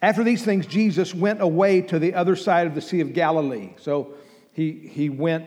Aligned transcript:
After 0.00 0.22
these 0.22 0.44
things, 0.44 0.66
Jesus 0.66 1.12
went 1.12 1.42
away 1.42 1.82
to 1.82 1.98
the 1.98 2.14
other 2.14 2.36
side 2.36 2.66
of 2.66 2.74
the 2.74 2.80
Sea 2.80 3.00
of 3.00 3.12
Galilee. 3.12 3.70
So 3.78 4.14
he, 4.52 4.72
he 4.72 5.08
went 5.08 5.46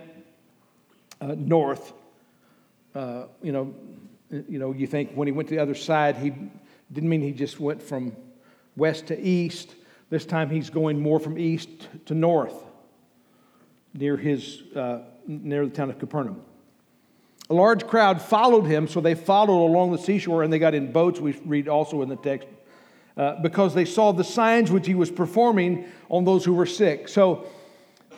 uh, 1.21 1.35
north. 1.38 1.93
Uh, 2.93 3.25
you 3.42 3.53
know, 3.53 3.74
you 4.29 4.59
know, 4.59 4.74
you 4.74 4.87
think 4.87 5.14
when 5.14 5.27
he 5.27 5.32
went 5.32 5.48
to 5.50 5.56
the 5.56 5.61
other 5.61 5.75
side, 5.75 6.17
he 6.17 6.33
didn't 6.92 7.09
mean 7.09 7.22
he 7.22 7.32
just 7.32 7.59
went 7.59 7.82
from 7.82 8.16
west 8.75 9.07
to 9.07 9.20
east. 9.20 9.75
This 10.10 10.26
time 10.26 10.50
he's 10.50 10.70
going 10.70 11.00
more 11.00 11.20
from 11.20 11.38
east 11.38 11.70
to 12.08 12.14
north, 12.14 12.56
near 13.94 14.18
his 14.18 14.64
uh, 14.76 15.04
near 15.26 15.66
the 15.66 15.72
town 15.72 15.90
of 15.90 16.00
Capernaum. 16.00 16.42
A 17.50 17.54
large 17.54 17.86
crowd 17.88 18.22
followed 18.22 18.66
him, 18.66 18.88
so 18.88 19.00
they 19.00 19.16
followed 19.16 19.66
along 19.66 19.92
the 19.92 19.98
seashore 19.98 20.44
and 20.44 20.52
they 20.52 20.60
got 20.60 20.74
in 20.74 20.92
boats. 20.92 21.20
We 21.20 21.34
read 21.46 21.68
also 21.68 22.02
in 22.02 22.10
the 22.10 22.16
text 22.18 22.48
uh, 23.18 23.36
because 23.41 23.73
they 23.73 23.86
saw 23.86 24.12
the 24.12 24.23
signs 24.23 24.71
which 24.71 24.88
he 24.88 24.96
was 24.96 25.12
performing 25.12 25.86
on 26.09 26.26
those 26.26 26.45
who 26.45 26.54
were 26.54 26.66
sick. 26.66 27.08
So 27.08 27.45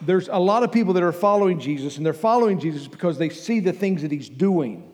there's 0.01 0.27
a 0.27 0.39
lot 0.39 0.63
of 0.63 0.71
people 0.71 0.93
that 0.93 1.03
are 1.03 1.11
following 1.11 1.59
Jesus, 1.59 1.97
and 1.97 2.05
they're 2.05 2.13
following 2.13 2.59
Jesus 2.59 2.87
because 2.87 3.17
they 3.17 3.29
see 3.29 3.59
the 3.59 3.73
things 3.73 4.01
that 4.01 4.11
he's 4.11 4.29
doing. 4.29 4.89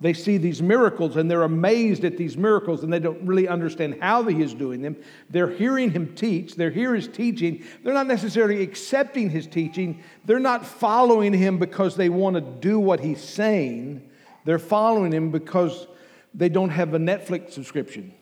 They 0.00 0.12
see 0.12 0.36
these 0.36 0.60
miracles 0.60 1.16
and 1.16 1.30
they're 1.30 1.42
amazed 1.42 2.04
at 2.04 2.18
these 2.18 2.36
miracles 2.36 2.84
and 2.84 2.92
they 2.92 2.98
don't 2.98 3.26
really 3.26 3.48
understand 3.48 3.98
how 4.02 4.22
he 4.24 4.42
is 4.42 4.52
doing 4.52 4.82
them. 4.82 4.96
They're 5.30 5.48
hearing 5.48 5.90
him 5.90 6.14
teach, 6.14 6.54
they're 6.54 6.70
hearing 6.70 7.00
his 7.00 7.08
teaching. 7.08 7.64
They're 7.82 7.94
not 7.94 8.06
necessarily 8.06 8.62
accepting 8.62 9.30
his 9.30 9.46
teaching. 9.46 10.02
They're 10.26 10.38
not 10.38 10.66
following 10.66 11.32
him 11.32 11.58
because 11.58 11.96
they 11.96 12.10
want 12.10 12.34
to 12.34 12.42
do 12.42 12.78
what 12.78 13.00
he's 13.00 13.22
saying. 13.22 14.06
They're 14.44 14.58
following 14.58 15.12
him 15.12 15.30
because 15.30 15.86
they 16.34 16.50
don't 16.50 16.70
have 16.70 16.92
a 16.92 16.98
Netflix 16.98 17.52
subscription. 17.52 18.12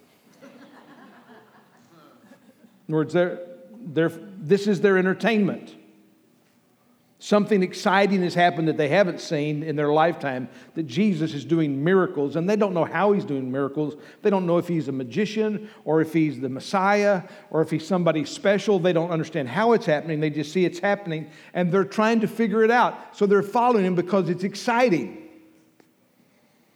In 2.86 2.94
other 2.94 2.98
words, 2.98 3.14
they're, 3.14 3.40
they're, 3.86 4.12
this 4.38 4.66
is 4.66 4.80
their 4.80 4.98
entertainment. 4.98 5.74
Something 7.18 7.62
exciting 7.62 8.22
has 8.22 8.34
happened 8.34 8.68
that 8.68 8.76
they 8.76 8.88
haven't 8.88 9.18
seen 9.18 9.62
in 9.62 9.76
their 9.76 9.90
lifetime, 9.90 10.46
that 10.74 10.82
Jesus 10.82 11.32
is 11.32 11.46
doing 11.46 11.82
miracles, 11.82 12.36
and 12.36 12.50
they 12.50 12.56
don't 12.56 12.74
know 12.74 12.84
how 12.84 13.12
he's 13.12 13.24
doing 13.24 13.50
miracles. 13.50 13.94
They 14.20 14.28
don't 14.28 14.46
know 14.46 14.58
if 14.58 14.68
he's 14.68 14.88
a 14.88 14.92
magician 14.92 15.70
or 15.86 16.02
if 16.02 16.12
he's 16.12 16.38
the 16.38 16.50
Messiah 16.50 17.22
or 17.50 17.62
if 17.62 17.70
he's 17.70 17.86
somebody 17.86 18.26
special. 18.26 18.78
They 18.78 18.92
don't 18.92 19.10
understand 19.10 19.48
how 19.48 19.72
it's 19.72 19.86
happening. 19.86 20.20
They 20.20 20.28
just 20.28 20.52
see 20.52 20.66
it's 20.66 20.80
happening, 20.80 21.30
and 21.54 21.72
they're 21.72 21.86
trying 21.86 22.20
to 22.20 22.28
figure 22.28 22.62
it 22.62 22.70
out. 22.70 23.16
So 23.16 23.24
they're 23.24 23.42
following 23.42 23.86
him 23.86 23.94
because 23.94 24.28
it's 24.28 24.44
exciting. 24.44 25.26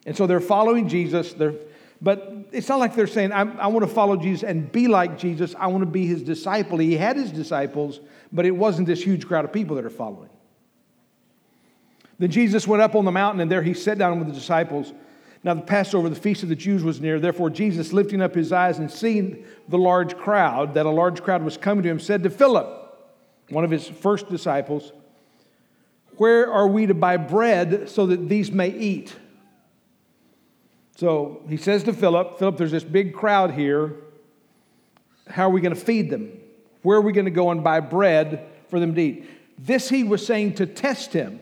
And 0.07 0.17
so 0.17 0.27
they're 0.27 0.41
following 0.41 0.89
Jesus. 0.89 1.35
They're, 1.35 1.57
but 2.01 2.49
it's 2.53 2.69
not 2.69 2.79
like 2.79 2.95
they're 2.95 3.07
saying, 3.07 3.33
I, 3.33 3.41
I 3.41 3.67
want 3.67 3.87
to 3.87 3.93
follow 3.93 4.17
Jesus 4.17 4.45
and 4.45 4.71
be 4.71 4.87
like 4.87 5.19
Jesus. 5.19 5.55
I 5.59 5.67
want 5.67 5.83
to 5.83 5.91
be 5.91 6.07
his 6.07 6.23
disciple. 6.23 6.79
He 6.79 6.97
had 6.97 7.17
his 7.17 7.33
disciples, 7.33 8.01
but 8.33 8.47
it 8.47 8.53
wasn't 8.53 8.87
this 8.87 9.03
huge 9.03 9.27
crowd 9.27 9.45
of 9.45 9.53
people 9.53 9.77
that 9.77 9.85
are 9.85 9.91
following. 9.91 10.31
Then 12.19 12.31
Jesus 12.31 12.67
went 12.67 12.83
up 12.83 12.95
on 12.95 13.05
the 13.05 13.13
mountain, 13.13 13.41
and 13.41 13.51
there 13.51 13.63
he 13.63 13.75
sat 13.75 13.99
down 13.99 14.19
with 14.19 14.29
the 14.29 14.35
disciples. 14.35 14.93
Now, 15.45 15.55
the 15.55 15.63
Passover, 15.63 16.09
the 16.09 16.17
feast 16.17 16.43
of 16.43 16.49
the 16.49 16.57
Jews, 16.57 16.83
was 16.83 17.01
near. 17.01 17.21
Therefore, 17.21 17.51
Jesus, 17.51 17.93
lifting 17.93 18.21
up 18.21 18.35
his 18.35 18.53
eyes 18.53 18.79
and 18.79 18.91
seeing 18.91 19.45
the 19.69 19.79
large 19.79 20.17
crowd, 20.17 20.75
that 20.75 20.87
a 20.87 20.91
large 20.91 21.23
crowd 21.23 21.43
was 21.43 21.57
coming 21.57 21.83
to 21.85 21.89
him, 21.89 22.01
said 22.01 22.23
to 22.25 22.31
Philip, 22.31 22.77
one 23.51 23.65
of 23.65 23.71
his 23.71 23.89
first 23.89 24.29
disciples, 24.29 24.93
Where 26.17 26.53
are 26.53 26.67
we 26.69 26.87
to 26.87 26.95
buy 26.95 27.17
bread 27.17 27.89
so 27.89 28.07
that 28.07 28.29
these 28.29 28.51
may 28.51 28.71
eat? 28.71 29.15
So 30.99 31.43
he 31.49 31.57
says 31.57 31.85
to 31.85 31.93
Philip, 31.93 32.41
Philip, 32.41 32.57
there's 32.57 32.73
this 32.73 32.83
big 32.83 33.15
crowd 33.15 33.53
here. 33.53 33.95
How 35.29 35.45
are 35.45 35.51
we 35.51 35.61
going 35.61 35.73
to 35.73 35.81
feed 35.81 36.11
them? 36.11 36.33
Where 36.83 36.99
are 36.99 37.01
we 37.01 37.13
going 37.13 37.27
to 37.27 37.31
go 37.31 37.53
and 37.53 37.63
buy 37.63 37.79
bread 37.79 38.49
for 38.69 38.81
them 38.81 38.97
to 38.97 39.01
eat? 39.01 39.31
This 39.57 39.89
he 39.89 40.03
was 40.03 40.27
saying 40.27 40.55
to 40.55 40.67
test 40.67 41.13
him 41.13 41.39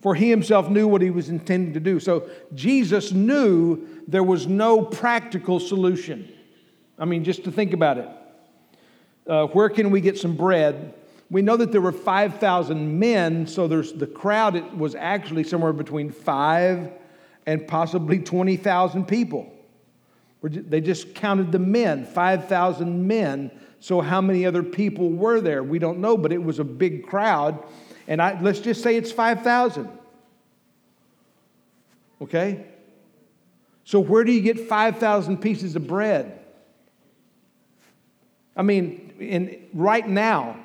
for 0.00 0.14
he 0.14 0.30
himself 0.30 0.70
knew 0.70 0.88
what 0.88 1.02
he 1.02 1.10
was 1.10 1.28
intending 1.28 1.74
to 1.74 1.80
do. 1.80 2.00
So 2.00 2.30
Jesus 2.54 3.12
knew 3.12 3.86
there 4.08 4.24
was 4.24 4.46
no 4.46 4.80
practical 4.80 5.60
solution. 5.60 6.32
I 6.98 7.04
mean, 7.04 7.24
just 7.24 7.44
to 7.44 7.52
think 7.52 7.74
about 7.74 7.98
it. 7.98 8.08
Uh, 9.26 9.46
where 9.48 9.68
can 9.68 9.90
we 9.90 10.00
get 10.00 10.16
some 10.16 10.34
bread? 10.34 10.94
We 11.30 11.42
know 11.42 11.58
that 11.58 11.72
there 11.72 11.82
were 11.82 11.92
5,000 11.92 12.98
men, 12.98 13.46
so 13.46 13.68
there's 13.68 13.92
the 13.92 14.06
crowd 14.06 14.56
it 14.56 14.74
was 14.74 14.94
actually 14.94 15.44
somewhere 15.44 15.74
between 15.74 16.10
5 16.10 16.92
and 17.46 17.66
possibly 17.66 18.18
20,000 18.18 19.06
people. 19.06 19.52
They 20.42 20.80
just 20.80 21.14
counted 21.14 21.52
the 21.52 21.58
men, 21.58 22.06
5,000 22.06 23.06
men. 23.06 23.50
So, 23.78 24.00
how 24.00 24.20
many 24.20 24.46
other 24.46 24.62
people 24.62 25.10
were 25.10 25.40
there? 25.40 25.62
We 25.62 25.78
don't 25.78 25.98
know, 25.98 26.16
but 26.16 26.32
it 26.32 26.42
was 26.42 26.58
a 26.58 26.64
big 26.64 27.06
crowd. 27.06 27.62
And 28.08 28.22
I, 28.22 28.40
let's 28.40 28.60
just 28.60 28.82
say 28.82 28.96
it's 28.96 29.12
5,000. 29.12 29.88
Okay? 32.22 32.64
So, 33.84 34.00
where 34.00 34.24
do 34.24 34.32
you 34.32 34.40
get 34.40 34.58
5,000 34.58 35.38
pieces 35.38 35.76
of 35.76 35.86
bread? 35.86 36.38
I 38.56 38.62
mean, 38.62 39.14
in, 39.18 39.68
right 39.74 40.06
now, 40.06 40.56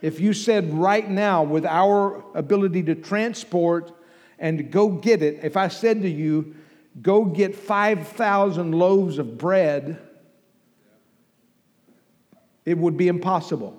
if 0.00 0.18
you 0.20 0.32
said 0.32 0.72
right 0.74 1.08
now, 1.08 1.42
with 1.44 1.64
our 1.64 2.24
ability 2.34 2.82
to 2.84 2.94
transport 2.94 3.92
and 4.42 4.72
go 4.72 4.88
get 4.88 5.22
it, 5.22 5.38
if 5.44 5.56
I 5.56 5.68
said 5.68 6.02
to 6.02 6.10
you, 6.10 6.56
go 7.00 7.24
get 7.24 7.54
5,000 7.54 8.72
loaves 8.72 9.18
of 9.18 9.38
bread, 9.38 10.02
it 12.66 12.76
would 12.76 12.96
be 12.96 13.06
impossible. 13.06 13.78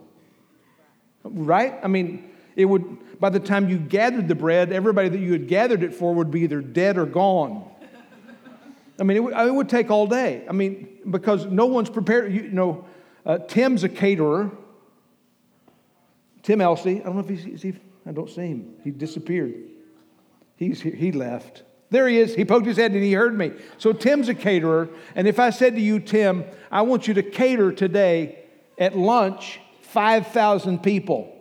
Right? 1.25 1.77
I 1.83 1.87
mean, 1.87 2.31
it 2.55 2.63
would, 2.63 3.19
by 3.19 3.29
the 3.29 3.41
time 3.41 3.67
you 3.67 3.77
gathered 3.77 4.29
the 4.29 4.35
bread, 4.35 4.71
everybody 4.71 5.09
that 5.09 5.19
you 5.19 5.33
had 5.33 5.49
gathered 5.49 5.83
it 5.83 5.93
for 5.93 6.15
would 6.15 6.31
be 6.31 6.41
either 6.41 6.61
dead 6.61 6.97
or 6.97 7.05
gone. 7.05 7.69
I 8.97 9.03
mean, 9.03 9.17
it 9.17 9.19
would, 9.19 9.33
it 9.33 9.53
would 9.53 9.69
take 9.69 9.91
all 9.91 10.07
day. 10.07 10.45
I 10.47 10.53
mean, 10.53 10.87
because 11.09 11.45
no 11.45 11.65
one's 11.65 11.89
prepared. 11.89 12.33
You, 12.33 12.43
you 12.43 12.51
know, 12.51 12.85
uh, 13.25 13.39
Tim's 13.39 13.83
a 13.83 13.89
caterer. 13.89 14.49
Tim 16.41 16.61
Elsey, 16.61 17.01
I 17.01 17.03
don't 17.03 17.15
know 17.15 17.21
if 17.21 17.29
he's, 17.29 17.61
he, 17.61 17.73
I 18.05 18.13
don't 18.13 18.29
see 18.29 18.47
him. 18.47 18.75
He 18.83 18.91
disappeared. 18.91 19.72
He's, 20.67 20.81
he 20.81 21.11
left. 21.11 21.63
There 21.89 22.07
he 22.07 22.17
is. 22.17 22.33
He 22.33 22.45
poked 22.45 22.65
his 22.65 22.77
head 22.77 22.91
and 22.91 23.03
he 23.03 23.13
heard 23.13 23.37
me. 23.37 23.51
So 23.77 23.93
Tim's 23.93 24.29
a 24.29 24.33
caterer. 24.33 24.89
And 25.15 25.27
if 25.27 25.39
I 25.39 25.51
said 25.51 25.75
to 25.75 25.81
you, 25.81 25.99
Tim, 25.99 26.45
I 26.71 26.81
want 26.81 27.07
you 27.07 27.13
to 27.15 27.23
cater 27.23 27.71
today 27.71 28.39
at 28.77 28.97
lunch 28.97 29.59
5,000 29.81 30.81
people. 30.81 31.31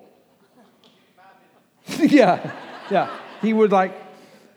yeah, 1.99 2.53
yeah. 2.91 3.16
He 3.41 3.53
would 3.53 3.72
like, 3.72 3.94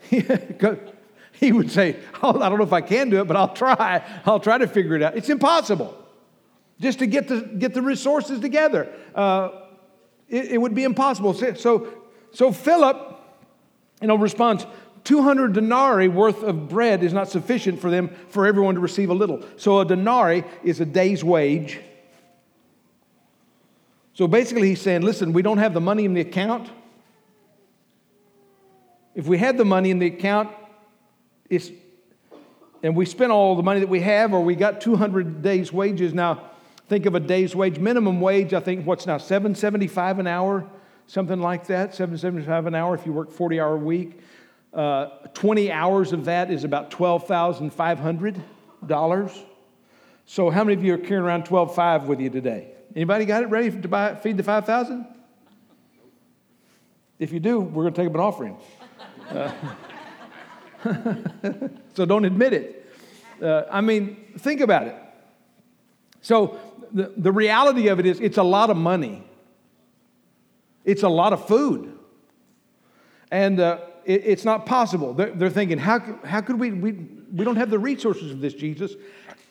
he 0.00 1.52
would 1.52 1.70
say, 1.70 1.96
oh, 2.22 2.40
I 2.40 2.48
don't 2.48 2.58
know 2.58 2.64
if 2.64 2.72
I 2.72 2.82
can 2.82 3.08
do 3.08 3.20
it, 3.20 3.26
but 3.26 3.36
I'll 3.36 3.54
try. 3.54 4.02
I'll 4.26 4.40
try 4.40 4.58
to 4.58 4.66
figure 4.66 4.96
it 4.96 5.02
out. 5.02 5.16
It's 5.16 5.30
impossible 5.30 5.96
just 6.80 6.98
to 6.98 7.06
get 7.06 7.28
the, 7.28 7.40
get 7.40 7.74
the 7.74 7.82
resources 7.82 8.40
together. 8.40 8.92
Uh, 9.14 9.50
it, 10.28 10.52
it, 10.52 10.58
would 10.58 10.74
be 10.74 10.84
impossible. 10.84 11.32
So, 11.32 11.88
so 12.32 12.52
Philip, 12.52 13.15
you 14.00 14.08
know, 14.08 14.16
responds, 14.16 14.66
200 15.04 15.52
denarii 15.52 16.08
worth 16.08 16.42
of 16.42 16.68
bread 16.68 17.02
is 17.02 17.12
not 17.12 17.28
sufficient 17.28 17.80
for 17.80 17.90
them, 17.90 18.10
for 18.28 18.46
everyone 18.46 18.74
to 18.74 18.80
receive 18.80 19.08
a 19.08 19.14
little. 19.14 19.42
So 19.56 19.80
a 19.80 19.84
denarii 19.84 20.44
is 20.64 20.80
a 20.80 20.84
day's 20.84 21.22
wage. 21.22 21.80
So 24.14 24.26
basically, 24.26 24.70
he's 24.70 24.80
saying, 24.80 25.02
listen, 25.02 25.32
we 25.32 25.42
don't 25.42 25.58
have 25.58 25.74
the 25.74 25.80
money 25.80 26.04
in 26.04 26.14
the 26.14 26.22
account. 26.22 26.70
If 29.14 29.26
we 29.26 29.38
had 29.38 29.56
the 29.58 29.64
money 29.64 29.90
in 29.90 29.98
the 29.98 30.06
account, 30.06 30.50
it's, 31.48 31.70
and 32.82 32.96
we 32.96 33.06
spent 33.06 33.30
all 33.30 33.56
the 33.56 33.62
money 33.62 33.80
that 33.80 33.88
we 33.88 34.00
have, 34.00 34.32
or 34.32 34.42
we 34.42 34.54
got 34.54 34.80
200 34.80 35.42
days' 35.42 35.72
wages. 35.72 36.12
Now, 36.14 36.50
think 36.88 37.06
of 37.06 37.14
a 37.14 37.20
day's 37.20 37.54
wage, 37.54 37.78
minimum 37.78 38.20
wage. 38.20 38.54
I 38.54 38.60
think 38.60 38.86
what's 38.86 39.06
now 39.06 39.18
7.75 39.18 40.18
an 40.18 40.26
hour, 40.26 40.66
something 41.06 41.40
like 41.40 41.66
that. 41.66 41.92
7.75 41.92 42.66
an 42.66 42.74
hour 42.74 42.94
if 42.94 43.04
you 43.06 43.12
work 43.12 43.30
40 43.30 43.60
hour 43.60 43.76
week. 43.76 44.18
Uh, 44.72 45.10
20 45.34 45.70
hours 45.72 46.12
of 46.12 46.24
that 46.26 46.50
is 46.50 46.64
about 46.64 46.90
$12,500. 46.90 49.44
So, 50.28 50.50
how 50.50 50.64
many 50.64 50.74
of 50.74 50.82
you 50.84 50.92
are 50.94 50.98
carrying 50.98 51.24
around 51.24 51.44
12.5 51.44 52.06
with 52.06 52.20
you 52.20 52.30
today? 52.30 52.72
Anybody 52.94 53.24
got 53.24 53.42
it 53.42 53.46
ready 53.46 53.70
to 53.70 53.88
buy, 53.88 54.14
feed 54.16 54.36
the 54.36 54.42
5,000? 54.42 55.06
If 57.18 57.32
you 57.32 57.40
do, 57.40 57.60
we're 57.60 57.84
going 57.84 57.94
to 57.94 58.00
take 58.00 58.08
up 58.08 58.14
an 58.14 58.20
offering. 58.20 58.58
Uh, 59.30 59.52
so 61.94 62.04
don't 62.04 62.24
admit 62.24 62.52
it. 62.52 62.92
Uh, 63.40 63.62
I 63.70 63.80
mean, 63.80 64.16
think 64.38 64.60
about 64.60 64.88
it. 64.88 64.96
So 66.22 66.58
the, 66.92 67.12
the 67.16 67.32
reality 67.32 67.88
of 67.88 68.00
it 68.00 68.06
is, 68.06 68.20
it's 68.20 68.38
a 68.38 68.42
lot 68.42 68.70
of 68.70 68.76
money, 68.76 69.22
it's 70.86 71.02
a 71.02 71.08
lot 71.08 71.34
of 71.34 71.46
food. 71.46 71.92
And 73.30 73.60
uh, 73.60 73.80
it, 74.06 74.22
it's 74.24 74.44
not 74.44 74.64
possible. 74.64 75.12
They're, 75.12 75.32
they're, 75.32 75.50
thinking, 75.50 75.76
how, 75.76 75.98
how 76.24 76.40
could 76.40 76.58
we, 76.58 76.70
we, 76.70 76.92
we 76.92 77.44
don't 77.44 77.56
have 77.56 77.68
the 77.68 77.78
resources 77.78 78.30
of 78.30 78.40
this, 78.40 78.54
Jesus. 78.54 78.94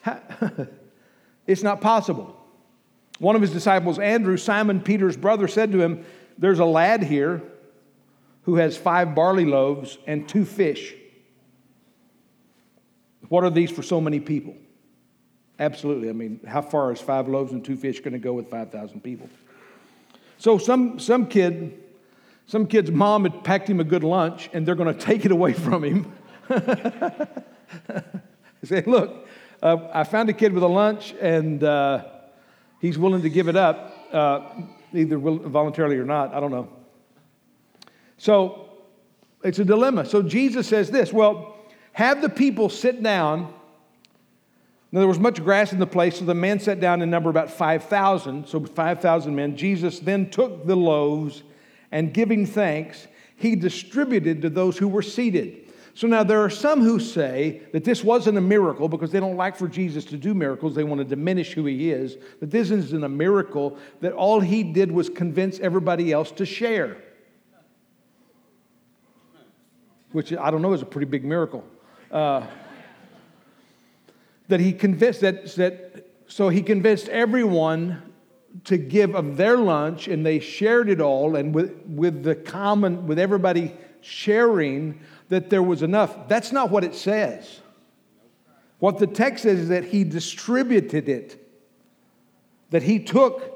it's 1.46 1.62
not 1.62 1.80
possible. 1.80 2.34
One 3.18 3.36
of 3.36 3.42
his 3.42 3.52
disciples, 3.52 3.98
Andrew, 3.98 4.36
Simon 4.36 4.80
Peter's 4.80 5.16
brother, 5.16 5.46
said 5.46 5.72
to 5.72 5.80
him, 5.80 6.04
There's 6.38 6.58
a 6.58 6.64
lad 6.64 7.02
here 7.02 7.42
who 8.42 8.56
has 8.56 8.76
five 8.76 9.14
barley 9.14 9.44
loaves 9.44 9.98
and 10.06 10.28
two 10.28 10.44
fish. 10.44 10.94
What 13.28 13.44
are 13.44 13.50
these 13.50 13.70
for 13.70 13.82
so 13.82 14.00
many 14.00 14.20
people? 14.20 14.54
Absolutely. 15.58 16.08
I 16.08 16.12
mean, 16.12 16.40
how 16.46 16.62
far 16.62 16.92
is 16.92 17.00
five 17.00 17.28
loaves 17.28 17.52
and 17.52 17.64
two 17.64 17.76
fish 17.76 18.00
going 18.00 18.12
to 18.12 18.18
go 18.18 18.32
with 18.34 18.48
5,000 18.50 19.02
people? 19.02 19.28
So 20.38 20.58
some, 20.58 20.98
some 20.98 21.26
kid, 21.26 21.82
some 22.46 22.66
kid's 22.66 22.90
mom 22.90 23.24
had 23.24 23.42
packed 23.44 23.68
him 23.68 23.80
a 23.80 23.84
good 23.84 24.04
lunch 24.04 24.50
and 24.52 24.66
they're 24.66 24.74
going 24.74 24.94
to 24.94 25.00
take 25.00 25.24
it 25.24 25.32
away 25.32 25.52
from 25.52 25.82
him. 25.84 26.12
say, 28.66 28.82
look, 28.82 29.26
uh, 29.62 29.76
I 29.92 30.04
found 30.04 30.28
a 30.28 30.32
kid 30.32 30.52
with 30.52 30.62
a 30.62 30.68
lunch 30.68 31.14
and 31.20 31.62
uh, 31.62 32.04
he's 32.80 32.98
willing 32.98 33.22
to 33.22 33.30
give 33.30 33.48
it 33.48 33.56
up, 33.56 34.08
uh, 34.12 34.40
either 34.92 35.18
voluntarily 35.18 35.96
or 35.96 36.04
not. 36.04 36.34
I 36.34 36.40
don't 36.40 36.50
know. 36.50 36.68
So 38.18 38.70
it's 39.42 39.58
a 39.58 39.64
dilemma. 39.64 40.04
So 40.04 40.22
Jesus 40.22 40.68
says 40.68 40.90
this 40.90 41.12
well, 41.12 41.56
have 41.92 42.20
the 42.22 42.28
people 42.28 42.68
sit 42.68 43.02
down. 43.02 43.52
Now, 44.96 45.00
there 45.00 45.08
was 45.08 45.18
much 45.18 45.44
grass 45.44 45.74
in 45.74 45.78
the 45.78 45.86
place, 45.86 46.20
so 46.20 46.24
the 46.24 46.34
men 46.34 46.58
sat 46.58 46.80
down 46.80 47.02
in 47.02 47.10
number 47.10 47.28
about 47.28 47.50
5,000. 47.50 48.48
So 48.48 48.64
5,000 48.64 49.36
men. 49.36 49.54
Jesus 49.54 49.98
then 49.98 50.30
took 50.30 50.64
the 50.64 50.74
loaves 50.74 51.42
and 51.92 52.14
giving 52.14 52.46
thanks, 52.46 53.06
he 53.36 53.56
distributed 53.56 54.40
to 54.40 54.48
those 54.48 54.78
who 54.78 54.88
were 54.88 55.02
seated. 55.02 55.70
So 55.92 56.06
now 56.06 56.22
there 56.22 56.42
are 56.42 56.48
some 56.48 56.80
who 56.80 56.98
say 56.98 57.60
that 57.74 57.84
this 57.84 58.02
wasn't 58.02 58.38
a 58.38 58.40
miracle 58.40 58.88
because 58.88 59.12
they 59.12 59.20
don't 59.20 59.36
like 59.36 59.54
for 59.54 59.68
Jesus 59.68 60.06
to 60.06 60.16
do 60.16 60.32
miracles. 60.32 60.74
They 60.74 60.82
want 60.82 61.00
to 61.00 61.04
diminish 61.04 61.52
who 61.52 61.66
he 61.66 61.90
is. 61.90 62.16
That 62.40 62.50
this 62.50 62.70
isn't 62.70 63.04
a 63.04 63.08
miracle, 63.10 63.76
that 64.00 64.14
all 64.14 64.40
he 64.40 64.62
did 64.62 64.90
was 64.90 65.10
convince 65.10 65.58
everybody 65.58 66.10
else 66.10 66.30
to 66.30 66.46
share. 66.46 66.96
Which 70.12 70.32
I 70.32 70.50
don't 70.50 70.62
know 70.62 70.72
is 70.72 70.80
a 70.80 70.86
pretty 70.86 71.06
big 71.06 71.22
miracle. 71.22 71.64
Uh, 72.10 72.46
that 74.48 74.60
he 74.60 74.72
convinced 74.72 75.20
that, 75.20 75.46
that 75.56 76.06
so 76.28 76.48
he 76.48 76.62
convinced 76.62 77.08
everyone 77.08 78.02
to 78.64 78.76
give 78.76 79.14
of 79.14 79.36
their 79.36 79.56
lunch 79.56 80.08
and 80.08 80.24
they 80.24 80.40
shared 80.40 80.88
it 80.88 81.00
all 81.00 81.36
and 81.36 81.54
with, 81.54 81.74
with 81.86 82.22
the 82.22 82.34
common 82.34 83.06
with 83.06 83.18
everybody 83.18 83.74
sharing 84.00 85.00
that 85.28 85.50
there 85.50 85.62
was 85.62 85.82
enough. 85.82 86.28
That's 86.28 86.52
not 86.52 86.70
what 86.70 86.84
it 86.84 86.94
says. 86.94 87.60
What 88.78 88.98
the 88.98 89.06
text 89.06 89.44
says 89.44 89.58
is 89.60 89.68
that 89.68 89.84
he 89.84 90.04
distributed 90.04 91.08
it, 91.08 91.42
that 92.70 92.82
he 92.82 92.98
took 92.98 93.52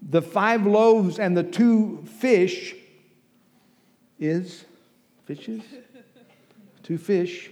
the 0.00 0.22
five 0.22 0.66
loaves 0.66 1.18
and 1.18 1.36
the 1.36 1.42
two 1.42 2.04
fish, 2.18 2.74
is 4.18 4.64
fishes? 5.24 5.62
two 6.82 6.98
fish, 6.98 7.50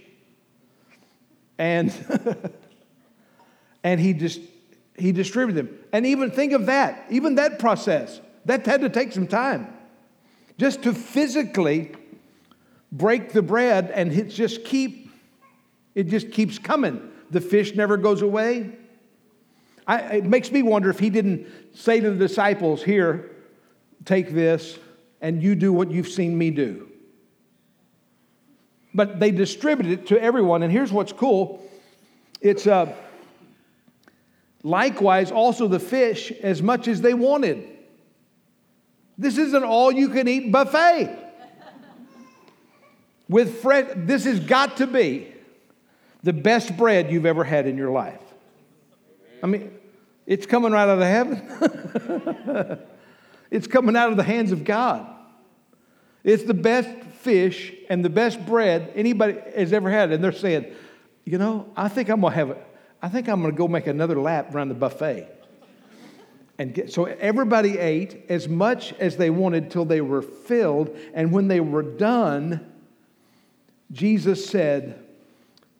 and, 1.57 1.93
and 3.83 3.99
he 3.99 4.13
just 4.13 4.41
he 4.95 5.11
distributed 5.11 5.67
them. 5.67 5.77
And 5.91 6.05
even 6.05 6.31
think 6.31 6.53
of 6.53 6.67
that, 6.67 7.05
even 7.09 7.35
that 7.35 7.59
process, 7.59 8.21
that 8.45 8.65
had 8.65 8.81
to 8.81 8.89
take 8.89 9.11
some 9.11 9.27
time. 9.27 9.67
Just 10.57 10.83
to 10.83 10.93
physically 10.93 11.93
break 12.93 13.31
the 13.31 13.41
bread 13.41 13.91
and 13.91 14.13
it 14.13 14.29
just 14.29 14.63
keep 14.63 15.11
it 15.95 16.03
just 16.03 16.31
keeps 16.31 16.59
coming 16.59 17.11
the 17.31 17.41
fish 17.41 17.73
never 17.73 17.97
goes 17.97 18.21
away 18.21 18.71
I, 19.87 19.99
it 20.17 20.25
makes 20.25 20.51
me 20.51 20.61
wonder 20.61 20.91
if 20.91 20.99
he 20.99 21.09
didn't 21.09 21.47
say 21.73 21.99
to 21.99 22.11
the 22.11 22.15
disciples 22.15 22.83
here 22.83 23.31
take 24.05 24.31
this 24.31 24.77
and 25.21 25.41
you 25.41 25.55
do 25.55 25.73
what 25.73 25.89
you've 25.89 26.07
seen 26.07 26.37
me 26.37 26.51
do 26.51 26.87
but 28.93 29.19
they 29.19 29.31
distributed 29.31 29.99
it 29.99 30.07
to 30.07 30.21
everyone 30.21 30.63
and 30.63 30.71
here's 30.71 30.91
what's 30.91 31.11
cool 31.11 31.61
it's 32.41 32.67
uh, 32.67 32.93
likewise 34.63 35.31
also 35.31 35.67
the 35.67 35.79
fish 35.79 36.31
as 36.31 36.61
much 36.61 36.87
as 36.87 37.01
they 37.01 37.13
wanted 37.13 37.67
this 39.17 39.37
isn't 39.37 39.63
all 39.63 39.91
you 39.91 40.09
can 40.09 40.27
eat 40.27 40.51
buffet 40.51 41.23
with 43.29 43.61
fresh, 43.61 43.91
this 43.95 44.25
has 44.25 44.39
got 44.39 44.77
to 44.77 44.87
be 44.87 45.33
the 46.23 46.33
best 46.33 46.75
bread 46.77 47.11
you've 47.11 47.25
ever 47.25 47.43
had 47.43 47.67
in 47.67 47.77
your 47.77 47.91
life. 47.91 48.21
I 49.41 49.47
mean, 49.47 49.77
it's 50.25 50.45
coming 50.45 50.71
right 50.71 50.87
out 50.87 51.01
of 51.01 51.03
heaven. 51.03 52.79
it's 53.51 53.67
coming 53.67 53.95
out 53.95 54.11
of 54.11 54.17
the 54.17 54.23
hands 54.23 54.51
of 54.51 54.63
God. 54.63 55.07
It's 56.23 56.43
the 56.43 56.53
best 56.53 56.89
fish 57.19 57.73
and 57.89 58.03
the 58.03 58.09
best 58.09 58.45
bread 58.45 58.91
anybody 58.95 59.37
has 59.55 59.73
ever 59.73 59.89
had. 59.89 60.11
And 60.11 60.23
they're 60.23 60.31
saying, 60.31 60.73
you 61.25 61.37
know, 61.37 61.71
I 61.75 61.89
think 61.89 62.09
I'm 62.09 62.21
gonna 62.21 62.35
have 62.35 62.51
a, 62.51 62.57
I 63.01 63.09
think 63.09 63.27
I'm 63.27 63.41
gonna 63.41 63.53
go 63.53 63.67
make 63.67 63.87
another 63.87 64.19
lap 64.19 64.53
around 64.53 64.69
the 64.69 64.75
buffet. 64.75 65.29
And 66.59 66.73
get, 66.73 66.93
so 66.93 67.05
everybody 67.05 67.79
ate 67.79 68.25
as 68.29 68.47
much 68.47 68.93
as 68.93 69.17
they 69.17 69.29
wanted 69.29 69.71
till 69.71 69.85
they 69.85 70.01
were 70.01 70.21
filled. 70.21 70.95
And 71.13 71.31
when 71.31 71.47
they 71.47 71.59
were 71.59 71.81
done, 71.81 72.71
Jesus 73.91 74.47
said, 74.47 75.03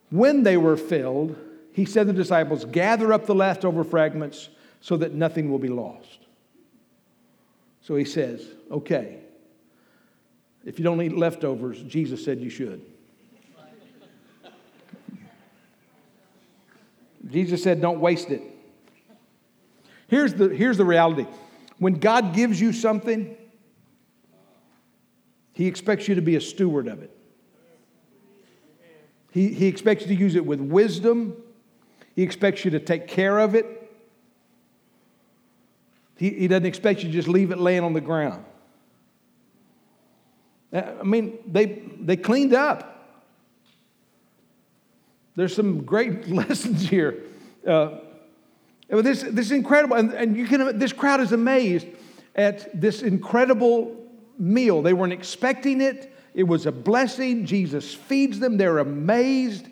when 0.09 0.43
they 0.43 0.57
were 0.57 0.77
filled, 0.77 1.35
he 1.73 1.85
said 1.85 2.07
to 2.07 2.13
the 2.13 2.17
disciples, 2.17 2.65
Gather 2.65 3.13
up 3.13 3.25
the 3.25 3.35
leftover 3.35 3.83
fragments 3.83 4.49
so 4.81 4.97
that 4.97 5.13
nothing 5.13 5.49
will 5.49 5.59
be 5.59 5.69
lost. 5.69 6.19
So 7.81 7.95
he 7.95 8.05
says, 8.05 8.45
Okay, 8.71 9.22
if 10.65 10.79
you 10.79 10.83
don't 10.83 11.01
eat 11.01 11.15
leftovers, 11.15 11.81
Jesus 11.83 12.23
said 12.23 12.39
you 12.39 12.49
should. 12.49 12.81
Jesus 17.29 17.63
said, 17.63 17.81
Don't 17.81 17.99
waste 17.99 18.29
it. 18.29 18.41
Here's 20.07 20.33
the, 20.33 20.49
here's 20.49 20.77
the 20.77 20.85
reality 20.85 21.25
when 21.79 21.95
God 21.95 22.33
gives 22.33 22.61
you 22.61 22.71
something, 22.71 23.35
He 25.53 25.67
expects 25.67 26.07
you 26.07 26.15
to 26.15 26.21
be 26.21 26.35
a 26.35 26.41
steward 26.41 26.87
of 26.87 27.01
it. 27.01 27.11
He, 29.31 29.47
he 29.47 29.65
expects 29.65 30.03
you 30.03 30.09
to 30.09 30.15
use 30.15 30.35
it 30.35 30.45
with 30.45 30.61
wisdom. 30.61 31.35
He 32.15 32.21
expects 32.21 32.63
you 32.63 32.71
to 32.71 32.79
take 32.79 33.07
care 33.07 33.39
of 33.39 33.55
it. 33.55 33.65
He, 36.15 36.29
he 36.29 36.47
doesn't 36.47 36.67
expect 36.67 37.01
you 37.01 37.09
to 37.09 37.13
just 37.13 37.27
leave 37.27 37.49
it 37.49 37.57
laying 37.57 37.83
on 37.83 37.93
the 37.93 38.01
ground. 38.01 38.45
Uh, 40.73 40.81
I 40.99 41.03
mean, 41.03 41.37
they, 41.45 41.83
they 41.99 42.17
cleaned 42.17 42.53
up. 42.53 42.89
There's 45.35 45.55
some 45.55 45.83
great 45.83 46.27
lessons 46.29 46.87
here. 46.89 47.23
Uh, 47.65 47.99
this, 48.89 49.21
this 49.23 49.47
is 49.47 49.51
incredible. 49.51 49.95
And, 49.95 50.13
and 50.13 50.37
you 50.37 50.45
can, 50.45 50.77
this 50.77 50.93
crowd 50.93 51.21
is 51.21 51.31
amazed 51.31 51.87
at 52.35 52.79
this 52.79 53.01
incredible 53.01 53.95
meal. 54.37 54.81
They 54.81 54.93
weren't 54.93 55.13
expecting 55.13 55.81
it. 55.81 56.13
It 56.33 56.43
was 56.43 56.65
a 56.65 56.71
blessing. 56.71 57.45
Jesus 57.45 57.93
feeds 57.93 58.39
them. 58.39 58.57
They're 58.57 58.79
amazed. 58.79 59.67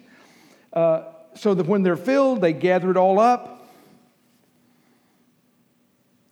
Uh, 0.71 1.03
so 1.33 1.53
that 1.53 1.65
when 1.65 1.83
they're 1.83 1.97
filled, 1.97 2.41
they 2.41 2.53
gather 2.53 2.91
it 2.91 2.97
all 2.97 3.19
up. 3.19 3.69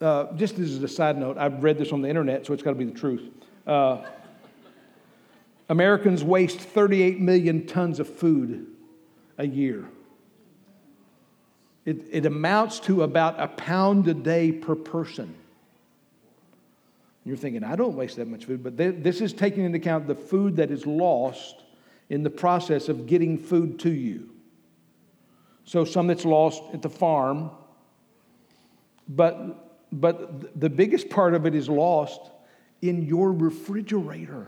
Uh, 0.02 0.32
just 0.36 0.58
as 0.60 0.82
a 0.82 0.88
side 0.88 1.18
note, 1.18 1.38
I've 1.38 1.62
read 1.62 1.78
this 1.78 1.92
on 1.92 2.02
the 2.02 2.08
internet, 2.08 2.46
so 2.46 2.54
it's 2.54 2.64
got 2.64 2.72
to 2.72 2.76
be 2.76 2.86
the 2.86 2.98
truth. 2.98 3.22
Uh, 3.68 4.06
Americans 5.70 6.24
waste 6.24 6.60
38 6.60 7.20
million 7.20 7.68
tons 7.68 8.00
of 8.00 8.10
food 8.10 8.68
a 9.38 9.46
year. 9.46 9.86
It, 11.86 12.04
it 12.12 12.26
amounts 12.26 12.80
to 12.82 13.04
about 13.04 13.40
a 13.40 13.48
pound 13.48 14.08
a 14.08 14.14
day 14.14 14.52
per 14.52 14.76
person. 14.76 15.34
You're 17.24 17.38
thinking, 17.38 17.64
I 17.64 17.76
don't 17.76 17.96
waste 17.96 18.16
that 18.16 18.28
much 18.28 18.46
food, 18.46 18.64
but 18.64 18.76
this 18.78 19.22
is 19.22 19.34
taking 19.34 19.64
into 19.64 19.78
account 19.78 20.08
the 20.08 20.16
food 20.16 20.56
that 20.56 20.72
is 20.72 20.86
lost 20.86 21.64
in 22.10 22.24
the 22.24 22.30
process 22.30 22.90
of 22.90 23.06
getting 23.06 23.38
food 23.38 23.80
to 23.80 23.92
you. 23.92 24.30
So, 25.66 25.86
some 25.86 26.08
that's 26.08 26.26
lost 26.26 26.64
at 26.74 26.82
the 26.82 26.90
farm, 26.90 27.52
but, 29.08 29.92
but 29.92 30.60
the 30.60 30.70
biggest 30.70 31.10
part 31.10 31.36
of 31.36 31.46
it 31.46 31.54
is 31.54 31.70
lost 31.70 32.20
in 32.82 33.06
your 33.06 33.32
refrigerator. 33.32 34.48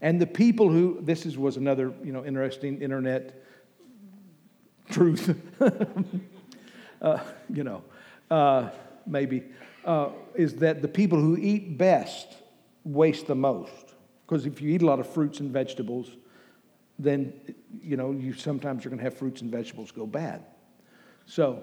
And 0.00 0.20
the 0.20 0.26
people 0.26 0.68
who, 0.68 0.98
this 1.00 1.26
is, 1.26 1.38
was 1.38 1.56
another 1.56 1.92
you 2.04 2.12
know, 2.12 2.24
interesting 2.24 2.82
internet 2.82 3.42
truth, 4.90 5.36
uh, 7.02 7.18
you 7.52 7.64
know, 7.64 7.82
uh, 8.30 8.70
maybe 9.06 9.44
uh, 9.84 10.10
is 10.34 10.56
that 10.56 10.82
the 10.82 10.88
people 10.88 11.20
who 11.20 11.36
eat 11.36 11.78
best 11.78 12.26
waste 12.84 13.26
the 13.26 13.34
most. 13.34 13.94
Because 14.26 14.46
if 14.46 14.60
you 14.60 14.74
eat 14.74 14.82
a 14.82 14.86
lot 14.86 14.98
of 14.98 15.08
fruits 15.08 15.40
and 15.40 15.50
vegetables, 15.50 16.10
then 16.98 17.32
you 17.82 17.96
know 17.96 18.10
you 18.10 18.32
sometimes 18.32 18.84
you're 18.84 18.90
going 18.90 18.98
to 18.98 19.04
have 19.04 19.16
fruits 19.16 19.42
and 19.42 19.50
vegetables 19.50 19.92
go 19.92 20.06
bad. 20.06 20.44
So 21.26 21.62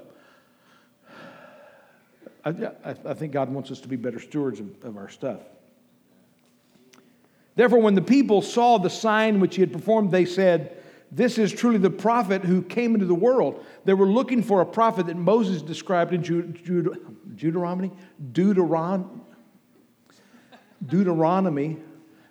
I, 2.45 2.71
I, 3.05 3.13
think 3.13 3.31
God 3.31 3.49
wants 3.49 3.71
us 3.71 3.79
to 3.81 3.87
be 3.87 3.95
better 3.95 4.19
stewards 4.19 4.59
of, 4.59 4.67
of 4.83 4.97
our 4.97 5.09
stuff. 5.09 5.39
Therefore, 7.55 7.79
when 7.79 7.95
the 7.95 8.01
people 8.01 8.41
saw 8.41 8.77
the 8.77 8.89
sign 8.89 9.39
which 9.39 9.55
he 9.55 9.61
had 9.61 9.71
performed, 9.71 10.11
they 10.11 10.25
said, 10.25 10.77
This 11.11 11.37
is 11.37 11.51
truly 11.51 11.77
the 11.77 11.89
prophet 11.89 12.43
who 12.43 12.61
came 12.61 12.93
into 12.95 13.05
the 13.05 13.13
world. 13.13 13.63
They 13.85 13.93
were 13.93 14.07
looking 14.07 14.41
for 14.41 14.61
a 14.61 14.65
prophet 14.65 15.05
that 15.07 15.17
Moses 15.17 15.61
described 15.61 16.13
in 16.13 16.21
Deuteronomy, 17.35 17.91
Deuteronomy, 18.31 19.21
Deuteronomy 20.85 21.77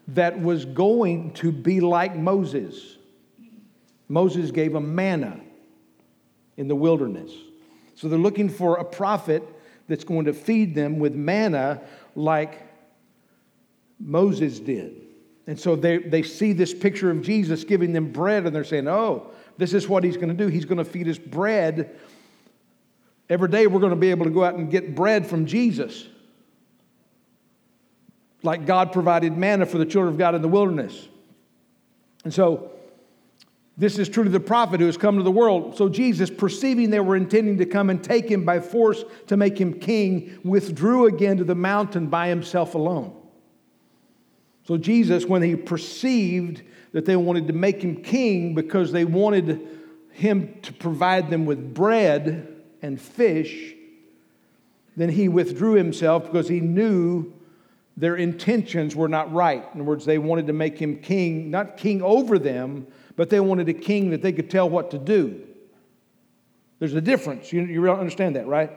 that 0.09 0.41
was 0.41 0.65
going 0.65 1.33
to 1.35 1.53
be 1.53 1.81
like 1.81 2.17
Moses. 2.17 2.99
Moses 4.09 4.51
gave 4.51 4.73
them 4.73 4.95
manna 4.95 5.41
in 6.57 6.69
the 6.69 6.75
wilderness. 6.75 7.33
So 7.95 8.09
they're 8.09 8.19
looking 8.19 8.49
for 8.49 8.77
a 8.77 8.85
prophet 8.85 9.43
that's 9.89 10.05
going 10.05 10.25
to 10.25 10.33
feed 10.33 10.75
them 10.75 10.99
with 10.99 11.15
manna 11.15 11.81
like 12.17 12.67
Moses 14.01 14.59
did. 14.59 15.02
And 15.47 15.59
so 15.59 15.75
they, 15.75 15.99
they 15.99 16.23
see 16.23 16.53
this 16.53 16.73
picture 16.73 17.11
of 17.11 17.23
Jesus 17.23 17.65
giving 17.65 17.93
them 17.93 18.13
bread, 18.13 18.47
and 18.47 18.55
they're 18.55 18.65
saying, 18.65 18.87
Oh, 18.89 19.31
this 19.59 19.75
is 19.75 19.89
what 19.89 20.05
he's 20.05 20.17
going 20.17 20.29
to 20.29 20.35
do. 20.35 20.49
He's 20.49 20.65
going 20.65 20.79
to 20.79 20.85
feed 20.85 21.09
us 21.09 21.19
bread. 21.19 21.99
Every 23.29 23.49
day 23.49 23.67
we're 23.67 23.81
going 23.81 23.91
to 23.91 23.97
be 23.97 24.11
able 24.11 24.25
to 24.25 24.31
go 24.31 24.45
out 24.45 24.55
and 24.55 24.71
get 24.71 24.95
bread 24.95 25.27
from 25.27 25.47
Jesus. 25.47 26.07
Like 28.43 28.67
God 28.67 28.93
provided 28.93 29.37
manna 29.37 29.67
for 29.67 29.79
the 29.79 29.87
children 29.87 30.13
of 30.13 30.19
God 30.19 30.35
in 30.35 30.43
the 30.43 30.49
wilderness. 30.49 31.09
And 32.25 32.35
so 32.35 32.73
this 33.77 33.99
is 33.99 34.09
truly 34.09 34.31
the 34.31 34.41
prophet 34.41 34.81
who 34.81 34.87
has 34.87 34.97
come 34.97 35.17
to 35.17 35.23
the 35.23 35.31
world. 35.31 35.77
So 35.77 35.89
Jesus, 35.89 36.29
perceiving 36.29 36.91
they 36.91 37.01
were 37.01 37.17
intending 37.17 37.59
to 37.59 37.67
come 37.67 37.89
and 37.89 38.03
take 38.03 38.29
him 38.29 38.45
by 38.45 38.61
force 38.61 39.05
to 39.29 39.37
make 39.37 39.59
him 39.59 39.75
king, 39.75 40.39
withdrew 40.45 41.07
again 41.07 41.39
to 41.39 41.45
the 41.45 41.55
mountain 41.55 42.09
by 42.09 42.29
himself 42.29 42.75
alone. 42.75 43.17
So 44.73 44.79
Jesus, 44.79 45.27
when 45.27 45.43
he 45.43 45.55
perceived 45.55 46.63
that 46.93 47.05
they 47.05 47.15
wanted 47.15 47.47
to 47.49 47.53
make 47.53 47.83
him 47.85 48.03
king 48.03 48.55
because 48.55 48.91
they 48.91 49.05
wanted 49.05 49.69
him 50.13 50.59
to 50.63 50.73
provide 50.73 51.29
them 51.29 51.45
with 51.45 51.75
bread 51.75 52.49
and 52.81 52.99
fish, 52.99 53.75
then 54.97 55.11
he 55.11 55.29
withdrew 55.29 55.75
himself 55.75 56.25
because 56.25 56.49
he 56.49 56.61
knew 56.61 57.35
their 57.99 58.17
intentions 58.17 58.97
were 58.97 59.09
not 59.09 59.31
right. 59.31 59.63
In 59.75 59.83
other 59.83 59.91
words, 59.91 60.07
they 60.07 60.17
wanted 60.17 60.47
to 60.47 60.55
make 60.55 60.79
him 60.79 60.97
king, 60.97 61.51
not 61.51 61.77
king 61.77 62.01
over 62.01 62.39
them, 62.39 62.87
but 63.15 63.29
they 63.29 63.41
wanted 63.41 63.69
a 63.69 63.75
king 63.75 64.09
that 64.09 64.23
they 64.23 64.33
could 64.33 64.49
tell 64.49 64.71
what 64.71 64.91
to 64.93 64.99
do. 64.99 65.39
There's 66.79 66.95
a 66.95 67.03
difference. 67.03 67.53
You, 67.53 67.65
you 67.65 67.93
understand 67.93 68.37
that, 68.37 68.47
right? 68.47 68.71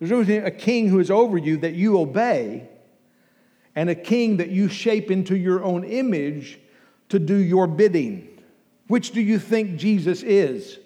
There's 0.00 0.28
a 0.28 0.50
king 0.50 0.88
who 0.88 0.98
is 0.98 1.08
over 1.08 1.38
you 1.38 1.58
that 1.58 1.74
you 1.74 2.00
obey, 2.00 2.69
and 3.74 3.88
a 3.88 3.94
king 3.94 4.38
that 4.38 4.50
you 4.50 4.68
shape 4.68 5.10
into 5.10 5.36
your 5.36 5.62
own 5.62 5.84
image 5.84 6.58
to 7.08 7.18
do 7.18 7.36
your 7.36 7.66
bidding. 7.66 8.28
Which 8.88 9.12
do 9.12 9.20
you 9.20 9.38
think 9.38 9.76
Jesus 9.76 10.22
is? 10.22 10.78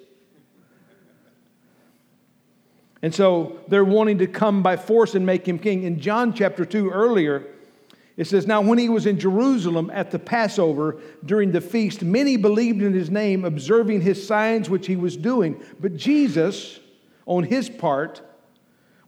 And 3.02 3.14
so 3.14 3.60
they're 3.68 3.84
wanting 3.84 4.18
to 4.18 4.26
come 4.26 4.62
by 4.62 4.76
force 4.76 5.14
and 5.14 5.26
make 5.26 5.46
him 5.46 5.58
king. 5.58 5.82
In 5.82 6.00
John 6.00 6.32
chapter 6.32 6.64
2 6.64 6.90
earlier, 6.90 7.46
it 8.16 8.26
says, 8.26 8.46
Now 8.46 8.62
when 8.62 8.78
he 8.78 8.88
was 8.88 9.06
in 9.06 9.18
Jerusalem 9.18 9.90
at 9.92 10.10
the 10.10 10.18
Passover 10.18 11.00
during 11.24 11.52
the 11.52 11.60
feast, 11.60 12.02
many 12.02 12.36
believed 12.36 12.82
in 12.82 12.94
his 12.94 13.10
name, 13.10 13.44
observing 13.44 14.00
his 14.00 14.26
signs 14.26 14.70
which 14.70 14.86
he 14.86 14.96
was 14.96 15.16
doing. 15.16 15.62
But 15.80 15.96
Jesus, 15.96 16.80
on 17.26 17.44
his 17.44 17.68
part, 17.68 18.22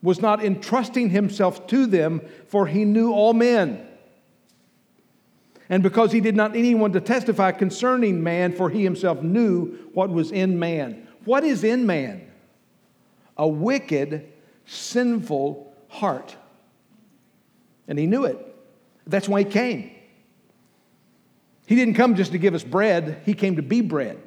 was 0.02 0.20
not 0.20 0.44
entrusting 0.44 1.10
himself 1.10 1.66
to 1.68 1.86
them, 1.86 2.20
for 2.48 2.66
he 2.66 2.84
knew 2.84 3.12
all 3.12 3.32
men. 3.32 3.86
And 5.68 5.82
because 5.82 6.12
he 6.12 6.20
did 6.20 6.36
not 6.36 6.52
need 6.52 6.60
anyone 6.60 6.92
to 6.92 7.00
testify 7.00 7.52
concerning 7.52 8.22
man, 8.22 8.52
for 8.52 8.70
he 8.70 8.84
himself 8.84 9.22
knew 9.22 9.90
what 9.94 10.10
was 10.10 10.30
in 10.30 10.58
man. 10.58 11.08
What 11.24 11.42
is 11.42 11.64
in 11.64 11.86
man? 11.86 12.30
A 13.36 13.48
wicked, 13.48 14.32
sinful 14.64 15.74
heart. 15.88 16.36
And 17.88 17.98
he 17.98 18.06
knew 18.06 18.24
it. 18.24 18.54
That's 19.06 19.28
why 19.28 19.42
he 19.42 19.50
came. 19.50 19.90
He 21.66 21.74
didn't 21.74 21.94
come 21.94 22.14
just 22.14 22.32
to 22.32 22.38
give 22.38 22.54
us 22.54 22.62
bread, 22.62 23.22
he 23.24 23.34
came 23.34 23.56
to 23.56 23.62
be 23.62 23.80
bread. 23.80 24.22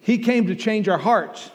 He 0.00 0.18
came 0.18 0.46
to 0.46 0.54
change 0.54 0.88
our 0.88 0.98
hearts. 0.98 1.50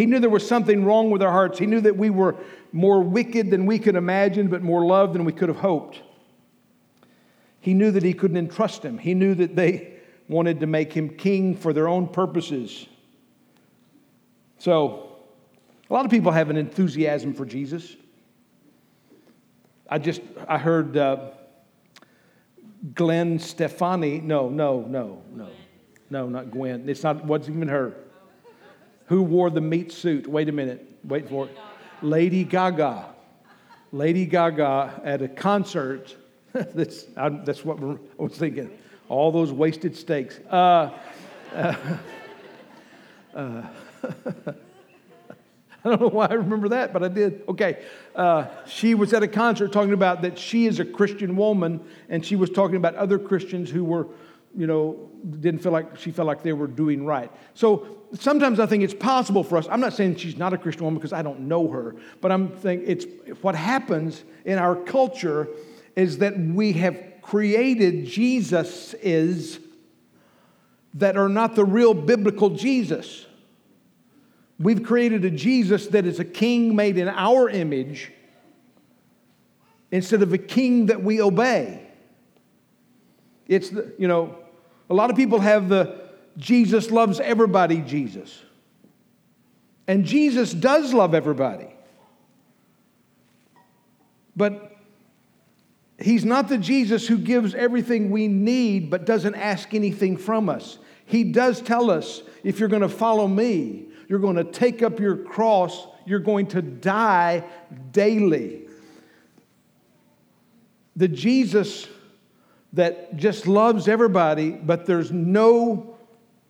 He 0.00 0.06
knew 0.06 0.18
there 0.18 0.30
was 0.30 0.48
something 0.48 0.86
wrong 0.86 1.10
with 1.10 1.20
our 1.20 1.30
hearts. 1.30 1.58
He 1.58 1.66
knew 1.66 1.82
that 1.82 1.94
we 1.94 2.08
were 2.08 2.34
more 2.72 3.02
wicked 3.02 3.50
than 3.50 3.66
we 3.66 3.78
could 3.78 3.96
imagine, 3.96 4.48
but 4.48 4.62
more 4.62 4.82
loved 4.86 5.12
than 5.12 5.26
we 5.26 5.32
could 5.34 5.50
have 5.50 5.58
hoped. 5.58 6.00
He 7.60 7.74
knew 7.74 7.90
that 7.90 8.02
he 8.02 8.14
couldn't 8.14 8.38
entrust 8.38 8.82
him. 8.82 8.96
He 8.96 9.12
knew 9.12 9.34
that 9.34 9.56
they 9.56 9.98
wanted 10.26 10.60
to 10.60 10.66
make 10.66 10.94
him 10.94 11.10
king 11.10 11.54
for 11.54 11.74
their 11.74 11.86
own 11.86 12.08
purposes. 12.08 12.86
So, 14.56 15.16
a 15.90 15.92
lot 15.92 16.06
of 16.06 16.10
people 16.10 16.32
have 16.32 16.48
an 16.48 16.56
enthusiasm 16.56 17.34
for 17.34 17.44
Jesus. 17.44 17.94
I 19.86 19.98
just, 19.98 20.22
I 20.48 20.56
heard 20.56 20.96
uh, 20.96 21.32
Glenn 22.94 23.38
Stefani. 23.38 24.22
No, 24.22 24.48
no, 24.48 24.80
no, 24.80 25.20
no. 25.30 25.48
No, 26.08 26.26
not 26.26 26.50
Gwen. 26.50 26.88
It's 26.88 27.02
not, 27.02 27.22
wasn't 27.26 27.58
even 27.58 27.68
her. 27.68 27.94
Who 29.10 29.24
wore 29.24 29.50
the 29.50 29.60
meat 29.60 29.90
suit? 29.90 30.28
Wait 30.28 30.48
a 30.48 30.52
minute. 30.52 30.86
Wait 31.02 31.28
for 31.28 31.46
it. 31.46 31.58
Lady 32.00 32.44
Gaga. 32.44 33.06
Lady 33.90 34.24
Gaga 34.24 35.00
at 35.02 35.20
a 35.20 35.26
concert. 35.26 36.16
that's, 36.52 37.06
I, 37.16 37.28
that's 37.30 37.64
what 37.64 37.82
I 37.82 38.22
was 38.22 38.38
thinking. 38.38 38.70
All 39.08 39.32
those 39.32 39.50
wasted 39.50 39.96
steaks. 39.96 40.38
Uh, 40.48 40.90
uh, 41.52 41.74
uh, 43.34 43.62
I 45.84 45.88
don't 45.88 46.00
know 46.00 46.08
why 46.08 46.26
I 46.26 46.34
remember 46.34 46.68
that, 46.68 46.92
but 46.92 47.02
I 47.02 47.08
did. 47.08 47.42
Okay. 47.48 47.82
Uh, 48.14 48.46
she 48.68 48.94
was 48.94 49.12
at 49.12 49.24
a 49.24 49.28
concert 49.28 49.72
talking 49.72 49.92
about 49.92 50.22
that 50.22 50.38
she 50.38 50.66
is 50.66 50.78
a 50.78 50.84
Christian 50.84 51.34
woman, 51.34 51.80
and 52.08 52.24
she 52.24 52.36
was 52.36 52.48
talking 52.48 52.76
about 52.76 52.94
other 52.94 53.18
Christians 53.18 53.70
who 53.70 53.82
were, 53.82 54.06
you 54.56 54.66
know, 54.66 55.10
didn't 55.40 55.60
feel 55.60 55.72
like 55.72 55.96
she 55.96 56.10
felt 56.10 56.26
like 56.26 56.42
they 56.42 56.52
were 56.52 56.66
doing 56.66 57.04
right. 57.04 57.30
So 57.54 57.86
sometimes 58.14 58.58
I 58.58 58.66
think 58.66 58.82
it's 58.82 58.94
possible 58.94 59.44
for 59.44 59.56
us. 59.58 59.68
I'm 59.70 59.80
not 59.80 59.92
saying 59.92 60.16
she's 60.16 60.36
not 60.36 60.52
a 60.52 60.58
Christian 60.58 60.84
woman 60.84 60.98
because 60.98 61.12
I 61.12 61.22
don't 61.22 61.40
know 61.40 61.68
her, 61.68 61.94
but 62.20 62.32
I'm 62.32 62.48
thinking 62.48 62.88
it's 62.88 63.06
what 63.42 63.54
happens 63.54 64.24
in 64.44 64.58
our 64.58 64.74
culture 64.74 65.48
is 65.96 66.18
that 66.18 66.38
we 66.38 66.72
have 66.74 67.00
created 67.22 68.06
Jesus 68.06 68.94
is 68.94 69.60
that 70.94 71.16
are 71.16 71.28
not 71.28 71.54
the 71.54 71.64
real 71.64 71.94
biblical 71.94 72.50
Jesus. 72.50 73.26
We've 74.58 74.82
created 74.82 75.24
a 75.24 75.30
Jesus 75.30 75.86
that 75.88 76.04
is 76.04 76.18
a 76.18 76.24
king 76.24 76.74
made 76.74 76.98
in 76.98 77.08
our 77.08 77.48
image 77.48 78.12
instead 79.90 80.22
of 80.22 80.32
a 80.32 80.38
king 80.38 80.86
that 80.86 81.02
we 81.02 81.20
obey. 81.20 81.89
It's, 83.50 83.68
the, 83.68 83.92
you 83.98 84.06
know, 84.06 84.36
a 84.88 84.94
lot 84.94 85.10
of 85.10 85.16
people 85.16 85.40
have 85.40 85.68
the 85.68 86.00
Jesus 86.38 86.92
loves 86.92 87.18
everybody 87.18 87.78
Jesus. 87.78 88.40
And 89.88 90.04
Jesus 90.04 90.52
does 90.52 90.94
love 90.94 91.14
everybody. 91.16 91.66
But 94.36 94.76
he's 95.98 96.24
not 96.24 96.48
the 96.48 96.58
Jesus 96.58 97.08
who 97.08 97.18
gives 97.18 97.52
everything 97.56 98.12
we 98.12 98.28
need 98.28 98.88
but 98.88 99.04
doesn't 99.04 99.34
ask 99.34 99.74
anything 99.74 100.16
from 100.16 100.48
us. 100.48 100.78
He 101.04 101.24
does 101.24 101.60
tell 101.60 101.90
us 101.90 102.22
if 102.44 102.60
you're 102.60 102.68
going 102.68 102.82
to 102.82 102.88
follow 102.88 103.26
me, 103.26 103.86
you're 104.08 104.20
going 104.20 104.36
to 104.36 104.44
take 104.44 104.80
up 104.80 105.00
your 105.00 105.16
cross. 105.16 105.88
You're 106.06 106.20
going 106.20 106.46
to 106.48 106.62
die 106.62 107.42
daily. 107.90 108.68
The 110.94 111.08
Jesus 111.08 111.88
that 112.72 113.16
just 113.16 113.46
loves 113.46 113.88
everybody, 113.88 114.50
but 114.50 114.86
there's 114.86 115.10
no 115.10 115.96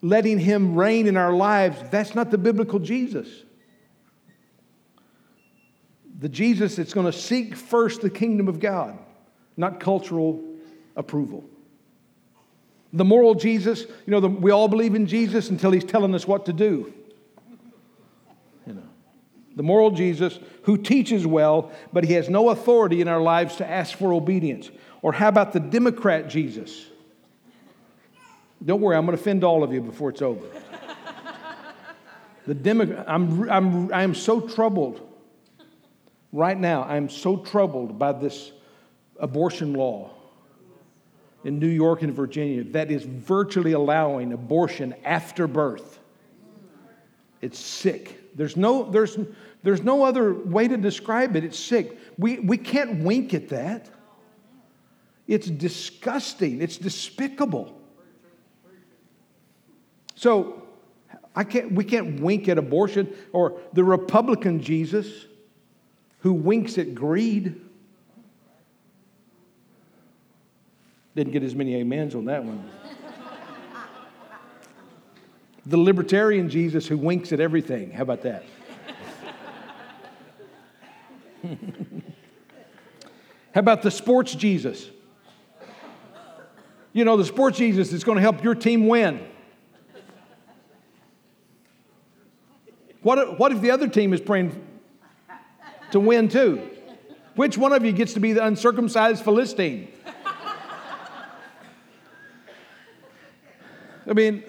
letting 0.02 0.38
him 0.38 0.74
reign 0.74 1.06
in 1.06 1.16
our 1.16 1.32
lives, 1.32 1.78
that's 1.90 2.14
not 2.14 2.30
the 2.30 2.38
biblical 2.38 2.78
Jesus. 2.78 3.28
The 6.18 6.28
Jesus 6.28 6.76
that's 6.76 6.92
going 6.92 7.06
to 7.06 7.12
seek 7.12 7.56
first 7.56 8.02
the 8.02 8.10
kingdom 8.10 8.48
of 8.48 8.60
God, 8.60 8.98
not 9.56 9.80
cultural 9.80 10.42
approval. 10.96 11.44
The 12.92 13.04
moral 13.04 13.34
Jesus, 13.34 13.82
you 13.82 14.10
know, 14.10 14.20
the, 14.20 14.28
we 14.28 14.50
all 14.50 14.68
believe 14.68 14.94
in 14.94 15.06
Jesus 15.06 15.48
until 15.50 15.70
he's 15.70 15.84
telling 15.84 16.14
us 16.14 16.26
what 16.26 16.46
to 16.46 16.52
do 16.52 16.92
You 18.66 18.74
know, 18.74 18.88
the 19.54 19.62
moral 19.62 19.92
Jesus, 19.92 20.38
who 20.64 20.76
teaches 20.76 21.26
well, 21.26 21.70
but 21.92 22.04
he 22.04 22.14
has 22.14 22.28
no 22.28 22.50
authority 22.50 23.00
in 23.00 23.08
our 23.08 23.20
lives 23.20 23.56
to 23.56 23.68
ask 23.68 23.96
for 23.96 24.12
obedience? 24.12 24.70
Or 25.02 25.12
how 25.12 25.28
about 25.28 25.52
the 25.52 25.60
Democrat 25.60 26.28
Jesus? 26.28 26.86
Don't 28.64 28.80
worry, 28.80 28.96
I'm 28.96 29.06
going 29.06 29.16
to 29.16 29.20
offend 29.20 29.42
all 29.42 29.64
of 29.64 29.72
you 29.72 29.80
before 29.80 30.10
it's 30.10 30.20
over. 30.20 30.46
the 32.46 32.54
Demo- 32.54 33.04
I'm, 33.06 33.50
I'm, 33.50 33.92
I'm 33.92 34.14
so 34.14 34.40
troubled 34.40 35.00
right 36.32 36.58
now. 36.58 36.84
I'm 36.84 37.08
so 37.08 37.38
troubled 37.38 37.98
by 37.98 38.12
this 38.12 38.52
abortion 39.18 39.72
law 39.72 40.10
in 41.44 41.58
New 41.58 41.68
York 41.68 42.02
and 42.02 42.12
Virginia 42.12 42.64
that 42.64 42.90
is 42.90 43.02
virtually 43.04 43.72
allowing 43.72 44.32
abortion 44.32 44.94
after 45.04 45.46
birth. 45.46 45.98
It's 47.40 47.58
sick. 47.58 48.36
There's 48.36 48.56
no, 48.56 48.90
there's, 48.90 49.18
there's 49.62 49.82
no 49.82 50.04
other 50.04 50.34
way 50.34 50.68
to 50.68 50.76
describe 50.76 51.36
it. 51.36 51.44
It's 51.44 51.58
sick. 51.58 51.98
We, 52.18 52.38
we 52.40 52.58
can't 52.58 53.02
wink 53.02 53.32
at 53.32 53.48
that. 53.48 53.88
It's 55.30 55.46
disgusting. 55.46 56.60
It's 56.60 56.76
despicable. 56.76 57.80
So 60.16 60.64
I 61.36 61.44
can't, 61.44 61.70
we 61.70 61.84
can't 61.84 62.20
wink 62.20 62.48
at 62.48 62.58
abortion 62.58 63.14
or 63.32 63.60
the 63.72 63.84
Republican 63.84 64.60
Jesus 64.60 65.26
who 66.18 66.32
winks 66.32 66.78
at 66.78 66.96
greed. 66.96 67.60
Didn't 71.14 71.32
get 71.32 71.44
as 71.44 71.54
many 71.54 71.80
amens 71.80 72.16
on 72.16 72.24
that 72.24 72.44
one. 72.44 72.68
the 75.64 75.76
libertarian 75.76 76.48
Jesus 76.48 76.88
who 76.88 76.98
winks 76.98 77.32
at 77.32 77.38
everything. 77.38 77.92
How 77.92 78.02
about 78.02 78.22
that? 78.22 78.44
How 83.54 83.60
about 83.60 83.82
the 83.82 83.92
sports 83.92 84.34
Jesus? 84.34 84.90
You 86.92 87.04
know, 87.04 87.16
the 87.16 87.24
sports 87.24 87.58
Jesus 87.58 87.92
is 87.92 88.02
going 88.02 88.16
to 88.16 88.22
help 88.22 88.42
your 88.42 88.54
team 88.54 88.88
win. 88.88 89.26
What 93.02 93.18
if, 93.18 93.38
what 93.38 93.52
if 93.52 93.60
the 93.60 93.70
other 93.70 93.88
team 93.88 94.12
is 94.12 94.20
praying 94.20 94.60
to 95.92 96.00
win 96.00 96.28
too? 96.28 96.68
Which 97.36 97.56
one 97.56 97.72
of 97.72 97.84
you 97.84 97.92
gets 97.92 98.12
to 98.14 98.20
be 98.20 98.32
the 98.32 98.44
uncircumcised 98.44 99.24
Philistine? 99.24 99.88
I 104.06 104.12
mean, 104.12 104.42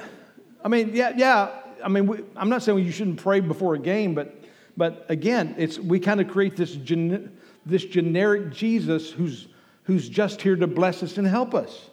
I 0.65 0.67
mean, 0.67 0.91
yeah, 0.93 1.13
yeah. 1.15 1.59
I 1.83 1.87
mean, 1.87 2.07
we, 2.07 2.19
I'm 2.35 2.49
not 2.49 2.63
saying 2.63 2.79
you 2.79 2.91
shouldn't 2.91 3.21
pray 3.21 3.39
before 3.39 3.75
a 3.75 3.79
game, 3.79 4.15
but, 4.15 4.35
but 4.75 5.05
again, 5.09 5.55
it's 5.57 5.77
we 5.77 5.99
kind 5.99 6.19
of 6.19 6.27
create 6.27 6.57
this 6.57 6.73
gen, 6.75 7.37
this 7.65 7.85
generic 7.85 8.51
Jesus 8.51 9.11
who's 9.11 9.47
who's 9.83 10.09
just 10.09 10.41
here 10.41 10.55
to 10.55 10.67
bless 10.67 11.03
us 11.03 11.17
and 11.17 11.27
help 11.27 11.53
us. 11.53 11.90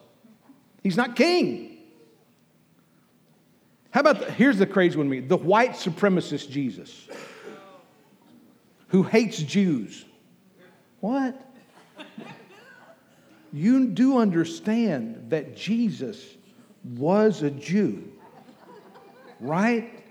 He's 0.83 0.97
not 0.97 1.15
king. 1.15 1.77
How 3.91 4.01
about 4.01 4.19
the, 4.19 4.31
here's 4.31 4.57
the 4.57 4.67
crazy 4.67 4.97
one 4.97 5.09
me 5.09 5.19
the 5.19 5.37
white 5.37 5.71
supremacist 5.71 6.49
Jesus 6.49 7.07
who 8.89 9.03
hates 9.03 9.37
Jews. 9.41 10.05
What? 10.99 11.39
You 13.51 13.87
do 13.87 14.19
understand 14.19 15.29
that 15.29 15.55
Jesus 15.55 16.23
was 16.83 17.41
a 17.41 17.49
Jew, 17.49 18.11
right? 19.39 20.03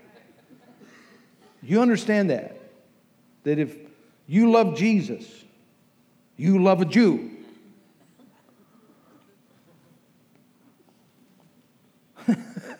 You 1.61 1.81
understand 1.81 2.31
that? 2.31 2.59
That 3.43 3.59
if 3.59 3.77
you 4.27 4.51
love 4.51 4.75
Jesus, 4.75 5.25
you 6.35 6.61
love 6.61 6.81
a 6.81 6.85
Jew. 6.85 7.31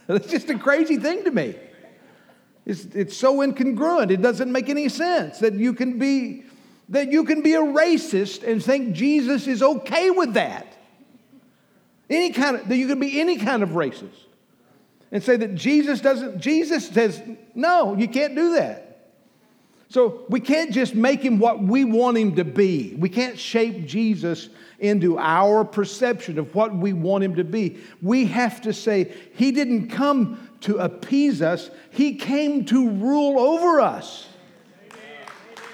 That's 0.14 0.28
just 0.28 0.50
a 0.50 0.58
crazy 0.58 0.98
thing 0.98 1.24
to 1.26 1.30
me. 1.30 1.56
It's, 2.66 2.86
it's 2.96 3.16
so 3.16 3.38
incongruent. 3.38 4.10
It 4.10 4.24
doesn't 4.24 4.52
make 4.52 4.68
any 4.68 4.90
sense 4.90 5.38
that 5.38 5.54
you 5.54 5.72
can 5.74 6.00
be 6.00 6.46
that 6.90 7.12
you 7.12 7.24
can 7.24 7.44
be 7.44 7.54
a 7.54 7.62
racist 7.62 8.42
and 8.42 8.64
think 8.64 8.94
Jesus 8.94 9.46
is 9.46 9.62
okay 9.62 10.10
with 10.10 10.34
that. 10.34 10.66
Any 12.10 12.32
kind 12.32 12.56
of 12.56 12.68
that 12.68 12.76
you 12.76 12.88
can 12.88 13.00
be 13.00 13.22
any 13.22 13.38
kind 13.38 13.62
of 13.62 13.70
racist 13.70 14.26
and 15.12 15.22
say 15.22 15.38
that 15.38 15.54
Jesus 15.54 16.02
doesn't 16.02 16.40
Jesus 16.40 16.90
says 16.90 17.22
no, 17.54 17.96
you 17.96 18.08
can't 18.08 18.34
do 18.34 18.56
that. 18.56 18.89
So 19.90 20.26
we 20.30 20.40
can't 20.40 20.72
just 20.72 20.94
make 20.94 21.22
him 21.22 21.40
what 21.40 21.62
we 21.62 21.84
want 21.84 22.18
him 22.18 22.36
to 22.36 22.46
be. 22.46 22.96
We 22.98 23.10
can't 23.10 23.40
shape 23.40 23.88
Jesus 23.88 24.50
into 24.78 25.18
our 25.18 25.66
perception 25.66 26.38
of 26.38 26.54
what 26.54 26.76
we 26.76 26.94
want 26.94 27.24
him 27.24 27.36
to 27.36 27.44
be. 27.44 27.80
We 28.02 28.26
have 28.26 28.62
to 28.62 28.74
say, 28.74 29.12
He 29.34 29.52
didn't 29.52 29.90
come 29.90 30.48
to 30.62 30.78
appease 30.78 31.42
us, 31.42 31.72
He 31.90 32.16
came 32.16 32.66
to 32.66 32.90
rule 32.90 33.40
over 33.40 33.82
us. 33.82 34.28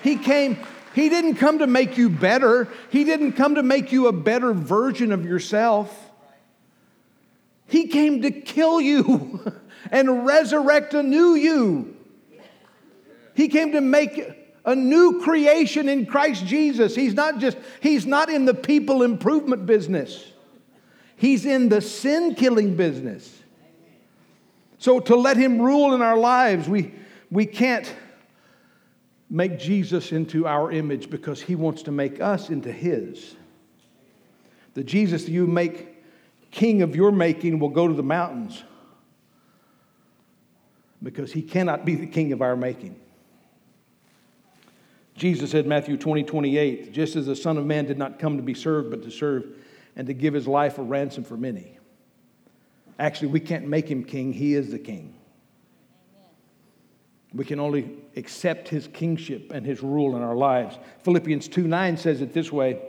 He 0.01 0.17
came. 0.17 0.60
He 0.93 1.10
didn't 1.10 1.36
come 1.36 1.60
to 1.60 1.67
make 1.67 1.97
you 1.97 2.10
better. 2.10 2.69
He 2.89 3.04
didn't 3.04 3.34
come 3.34 3.56
to 3.56 3.63
make 3.63 3.91
you 3.91 4.08
a 4.08 4.13
better 4.13 4.54
version 4.54 5.12
of 5.12 5.25
yourself. 5.25 6.12
He 7.67 7.88
came 7.88 8.21
to 8.21 8.32
kill 8.32 8.80
you 8.80 9.41
and 9.91 10.25
resurrect 10.25 10.93
a 10.93 11.04
new 11.04 11.34
you. 11.34 11.95
He 13.36 13.50
came 13.50 13.74
to 13.74 13.82
make 13.82 14.19
a 14.65 14.76
new 14.76 15.21
creation 15.21 15.88
in 15.88 16.06
Christ 16.06 16.45
Jesus. 16.45 16.95
He's 16.95 17.13
not 17.13 17.39
just, 17.39 17.58
he's 17.82 18.06
not 18.06 18.30
in 18.30 18.45
the 18.45 18.54
people 18.54 19.04
improvement 19.04 19.65
business, 19.65 20.32
he's 21.17 21.45
in 21.45 21.69
the 21.69 21.82
sin 21.82 22.34
killing 22.36 22.76
business. 22.76 23.32
So 24.78 25.00
to 25.00 25.15
let 25.15 25.38
him 25.38 25.62
rule 25.62 25.95
in 25.95 26.02
our 26.02 26.17
lives, 26.17 26.67
we, 26.67 26.93
we 27.32 27.45
can't 27.45 27.91
make 29.30 29.58
Jesus 29.58 30.12
into 30.12 30.45
our 30.48 30.71
image 30.71 31.10
because 31.10 31.41
he 31.41 31.56
wants 31.56 31.84
to 31.84 31.91
make 31.91 32.21
us 32.21 32.50
into 32.50 32.71
his. 32.71 33.36
The 34.76 34.84
Jesus 34.84 35.28
you 35.28 35.48
make 35.48 36.04
king 36.52 36.82
of 36.82 36.95
your 36.95 37.12
making 37.12 37.60
will 37.60 37.69
go 37.69 37.88
to 37.88 37.93
the 37.93 38.04
mountains 38.04 38.63
because 41.02 41.32
he 41.32 41.41
cannot 41.41 41.86
be 41.86 41.95
the 41.95 42.08
king 42.08 42.32
of 42.32 42.41
our 42.41 42.56
making. 42.56 43.00
Jesus 45.15 45.51
said, 45.51 45.65
Matthew 45.65 45.97
20, 45.97 46.23
28, 46.23 46.91
just 46.91 47.15
as 47.15 47.25
the 47.25 47.36
Son 47.36 47.58
of 47.58 47.65
Man 47.65 47.86
did 47.86 47.97
not 47.97 48.19
come 48.19 48.36
to 48.38 48.43
be 48.43 48.54
served, 48.54 48.89
but 48.89 49.01
to 49.04 49.12
serve 49.12 49.45
and 49.95 50.06
to 50.08 50.13
give 50.13 50.34
his 50.34 50.47
life 50.47 50.78
a 50.78 50.84
ransom 50.84 51.23
for 51.23 51.38
many. 51.38 51.78
Actually, 52.99 53.30
we 53.30 53.39
can't 53.39 53.67
make 53.67 53.89
him 53.89 54.04
king, 54.04 54.34
he 54.34 54.54
is 54.54 54.71
the 54.71 54.80
king. 54.80 55.13
We 57.34 57.43
can 57.43 57.60
only 57.60 57.91
accept 58.15 58.69
his 58.69 58.88
kingship 58.88 59.51
and 59.51 59.65
his 59.65 59.84
rule 59.84 60.15
in 60.15 60.21
our 60.21 60.36
lives. 60.36 60.78
Philippians 61.04 61.47
2 61.49 61.67
9 61.67 61.97
says 61.97 62.21
it 62.21 62.34
this 62.34 62.51
way 62.51 62.82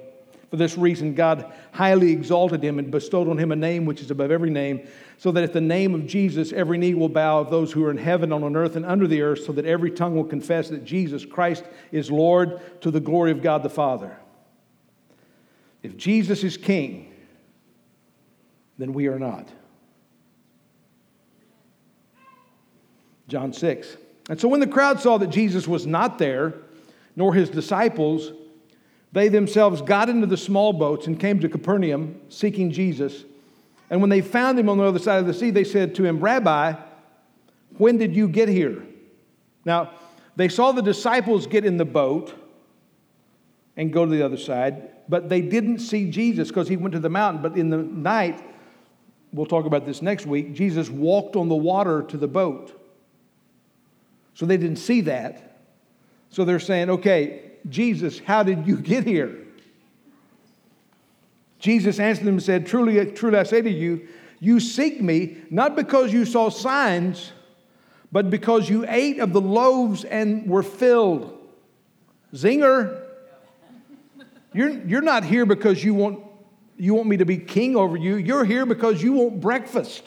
For 0.50 0.56
this 0.56 0.78
reason, 0.78 1.14
God 1.14 1.52
highly 1.72 2.12
exalted 2.12 2.62
him 2.62 2.78
and 2.78 2.90
bestowed 2.90 3.28
on 3.28 3.38
him 3.38 3.50
a 3.50 3.56
name 3.56 3.84
which 3.84 4.00
is 4.00 4.10
above 4.10 4.30
every 4.30 4.50
name 4.50 4.86
so 5.18 5.32
that 5.32 5.42
at 5.42 5.52
the 5.52 5.60
name 5.60 5.94
of 5.94 6.06
Jesus, 6.06 6.52
every 6.52 6.78
knee 6.78 6.94
will 6.94 7.08
bow 7.08 7.40
of 7.40 7.50
those 7.50 7.72
who 7.72 7.84
are 7.84 7.90
in 7.90 7.96
heaven, 7.96 8.32
on 8.32 8.54
earth, 8.54 8.76
and 8.76 8.84
under 8.84 9.06
the 9.06 9.22
earth, 9.22 9.44
so 9.44 9.52
that 9.52 9.64
every 9.64 9.90
tongue 9.90 10.14
will 10.14 10.24
confess 10.24 10.68
that 10.68 10.84
Jesus 10.84 11.24
Christ 11.24 11.64
is 11.90 12.10
Lord 12.10 12.60
to 12.82 12.90
the 12.90 13.00
glory 13.00 13.30
of 13.30 13.42
God 13.42 13.62
the 13.62 13.70
Father. 13.70 14.16
If 15.82 15.96
Jesus 15.96 16.44
is 16.44 16.56
King, 16.56 17.12
then 18.78 18.92
we 18.92 19.06
are 19.06 19.18
not. 19.18 19.48
John 23.28 23.52
6. 23.52 23.96
And 24.28 24.40
so 24.40 24.48
when 24.48 24.60
the 24.60 24.66
crowd 24.66 25.00
saw 25.00 25.18
that 25.18 25.30
Jesus 25.30 25.66
was 25.66 25.86
not 25.86 26.18
there, 26.18 26.54
nor 27.14 27.32
his 27.32 27.48
disciples, 27.48 28.32
they 29.12 29.28
themselves 29.28 29.82
got 29.82 30.08
into 30.08 30.26
the 30.26 30.36
small 30.36 30.72
boats 30.72 31.06
and 31.06 31.18
came 31.18 31.40
to 31.40 31.48
Capernaum 31.48 32.20
seeking 32.28 32.70
Jesus. 32.70 33.24
And 33.88 34.00
when 34.00 34.10
they 34.10 34.20
found 34.20 34.58
him 34.58 34.68
on 34.68 34.78
the 34.78 34.84
other 34.84 34.98
side 34.98 35.20
of 35.20 35.26
the 35.26 35.34
sea, 35.34 35.50
they 35.50 35.64
said 35.64 35.94
to 35.96 36.04
him, 36.04 36.20
Rabbi, 36.20 36.74
when 37.78 37.98
did 37.98 38.14
you 38.14 38.28
get 38.28 38.48
here? 38.48 38.82
Now, 39.64 39.92
they 40.34 40.48
saw 40.48 40.72
the 40.72 40.82
disciples 40.82 41.46
get 41.46 41.64
in 41.64 41.76
the 41.76 41.84
boat 41.84 42.34
and 43.76 43.92
go 43.92 44.04
to 44.04 44.10
the 44.10 44.22
other 44.22 44.36
side, 44.36 44.90
but 45.08 45.28
they 45.28 45.40
didn't 45.40 45.78
see 45.78 46.10
Jesus 46.10 46.48
because 46.48 46.68
he 46.68 46.76
went 46.76 46.92
to 46.92 47.00
the 47.00 47.10
mountain. 47.10 47.42
But 47.42 47.56
in 47.56 47.70
the 47.70 47.78
night, 47.78 48.42
we'll 49.32 49.46
talk 49.46 49.66
about 49.66 49.84
this 49.86 50.02
next 50.02 50.26
week, 50.26 50.54
Jesus 50.54 50.88
walked 50.88 51.36
on 51.36 51.48
the 51.48 51.54
water 51.54 52.02
to 52.02 52.16
the 52.16 52.28
boat. 52.28 52.72
So 54.34 54.46
they 54.46 54.56
didn't 54.56 54.76
see 54.76 55.02
that. 55.02 55.58
So 56.30 56.44
they're 56.44 56.60
saying, 56.60 56.90
okay, 56.90 57.52
Jesus, 57.68 58.18
how 58.18 58.42
did 58.42 58.66
you 58.66 58.76
get 58.76 59.04
here? 59.04 59.38
Jesus 61.58 61.98
answered 61.98 62.24
them 62.24 62.34
and 62.34 62.42
said, 62.42 62.66
Truly, 62.66 63.04
truly 63.12 63.38
I 63.38 63.42
say 63.42 63.62
to 63.62 63.70
you, 63.70 64.06
you 64.38 64.60
seek 64.60 65.00
me 65.00 65.38
not 65.50 65.74
because 65.74 66.12
you 66.12 66.24
saw 66.24 66.50
signs, 66.50 67.32
but 68.12 68.30
because 68.30 68.68
you 68.68 68.84
ate 68.86 69.18
of 69.18 69.32
the 69.32 69.40
loaves 69.40 70.04
and 70.04 70.48
were 70.48 70.62
filled. 70.62 71.36
Zinger. 72.34 73.02
You're, 74.52 74.70
you're 74.86 75.02
not 75.02 75.24
here 75.24 75.44
because 75.44 75.82
you 75.82 75.94
want, 75.94 76.20
you 76.78 76.94
want 76.94 77.08
me 77.08 77.18
to 77.18 77.26
be 77.26 77.36
king 77.36 77.76
over 77.76 77.96
you. 77.96 78.16
You're 78.16 78.44
here 78.44 78.64
because 78.64 79.02
you 79.02 79.12
want 79.14 79.40
breakfast. 79.40 80.02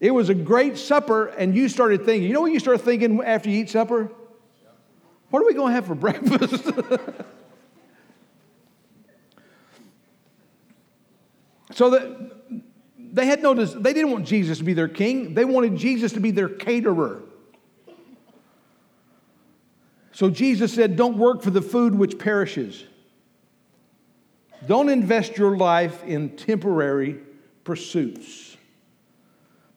It 0.00 0.12
was 0.12 0.30
a 0.30 0.34
great 0.34 0.78
supper, 0.78 1.26
and 1.26 1.54
you 1.54 1.68
started 1.68 2.06
thinking, 2.06 2.26
you 2.26 2.32
know 2.32 2.40
what 2.40 2.52
you 2.52 2.58
start 2.58 2.80
thinking 2.80 3.22
after 3.22 3.50
you 3.50 3.60
eat 3.60 3.70
supper? 3.70 4.10
What 5.30 5.42
are 5.42 5.46
we 5.46 5.54
going 5.54 5.68
to 5.68 5.74
have 5.74 5.86
for 5.86 5.94
breakfast? 5.94 6.64
so 11.72 11.90
that 11.90 12.32
they 12.98 13.26
had 13.26 13.42
no 13.42 13.54
they 13.54 13.92
didn't 13.92 14.10
want 14.10 14.26
Jesus 14.26 14.58
to 14.58 14.64
be 14.64 14.74
their 14.74 14.88
king. 14.88 15.34
They 15.34 15.44
wanted 15.44 15.76
Jesus 15.76 16.12
to 16.12 16.20
be 16.20 16.30
their 16.30 16.48
caterer. 16.48 17.22
So 20.12 20.28
Jesus 20.28 20.74
said, 20.74 20.96
Don't 20.96 21.16
work 21.16 21.42
for 21.42 21.50
the 21.50 21.62
food 21.62 21.94
which 21.94 22.18
perishes. 22.18 22.84
Don't 24.66 24.90
invest 24.90 25.38
your 25.38 25.56
life 25.56 26.04
in 26.04 26.36
temporary 26.36 27.18
pursuits, 27.64 28.58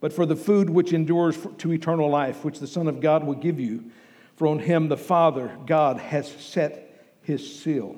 but 0.02 0.12
for 0.12 0.26
the 0.26 0.36
food 0.36 0.70
which 0.70 0.92
endures 0.92 1.38
to 1.60 1.72
eternal 1.72 2.10
life, 2.10 2.44
which 2.44 2.60
the 2.60 2.68
Son 2.68 2.88
of 2.90 3.00
God 3.00 3.24
will 3.24 3.36
give 3.36 3.60
you. 3.60 3.92
For 4.36 4.48
on 4.48 4.60
him 4.60 4.88
the 4.88 4.98
Father, 4.98 5.56
God, 5.66 5.98
has 5.98 6.30
set 6.30 7.16
his 7.22 7.62
seal. 7.62 7.96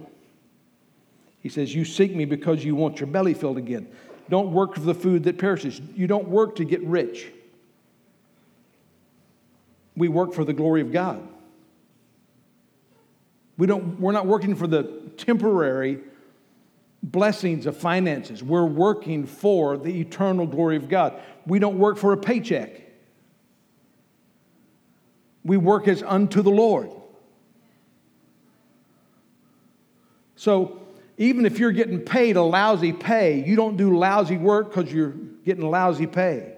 He 1.41 1.49
says, 1.49 1.73
You 1.73 1.85
seek 1.85 2.15
me 2.15 2.25
because 2.25 2.63
you 2.63 2.75
want 2.75 2.99
your 2.99 3.07
belly 3.07 3.33
filled 3.33 3.57
again. 3.57 3.87
Don't 4.29 4.51
work 4.51 4.73
for 4.73 4.81
the 4.81 4.95
food 4.95 5.23
that 5.25 5.37
perishes. 5.37 5.79
You 5.95 6.07
don't 6.07 6.27
work 6.27 6.55
to 6.55 6.65
get 6.65 6.83
rich. 6.83 7.31
We 9.95 10.07
work 10.07 10.33
for 10.33 10.43
the 10.43 10.53
glory 10.53 10.81
of 10.81 10.91
God. 10.91 11.25
We 13.57 13.67
don't, 13.67 13.99
we're 13.99 14.11
not 14.11 14.25
working 14.25 14.55
for 14.55 14.67
the 14.67 14.83
temporary 15.17 15.99
blessings 17.01 17.65
of 17.65 17.77
finances. 17.77 18.43
We're 18.43 18.65
working 18.65 19.25
for 19.25 19.77
the 19.77 20.01
eternal 20.01 20.47
glory 20.47 20.75
of 20.75 20.89
God. 20.89 21.21
We 21.45 21.59
don't 21.59 21.77
work 21.77 21.97
for 21.97 22.11
a 22.11 22.17
paycheck. 22.17 22.81
We 25.45 25.55
work 25.55 25.87
as 25.87 26.03
unto 26.03 26.41
the 26.41 26.49
Lord. 26.49 26.89
So, 30.35 30.81
even 31.17 31.45
if 31.45 31.59
you're 31.59 31.71
getting 31.71 31.99
paid 31.99 32.35
a 32.35 32.41
lousy 32.41 32.91
pay, 32.91 33.45
you 33.45 33.55
don't 33.55 33.77
do 33.77 33.97
lousy 33.97 34.37
work 34.37 34.73
because 34.73 34.91
you're 34.91 35.13
getting 35.45 35.69
lousy 35.69 36.07
pay. 36.07 36.53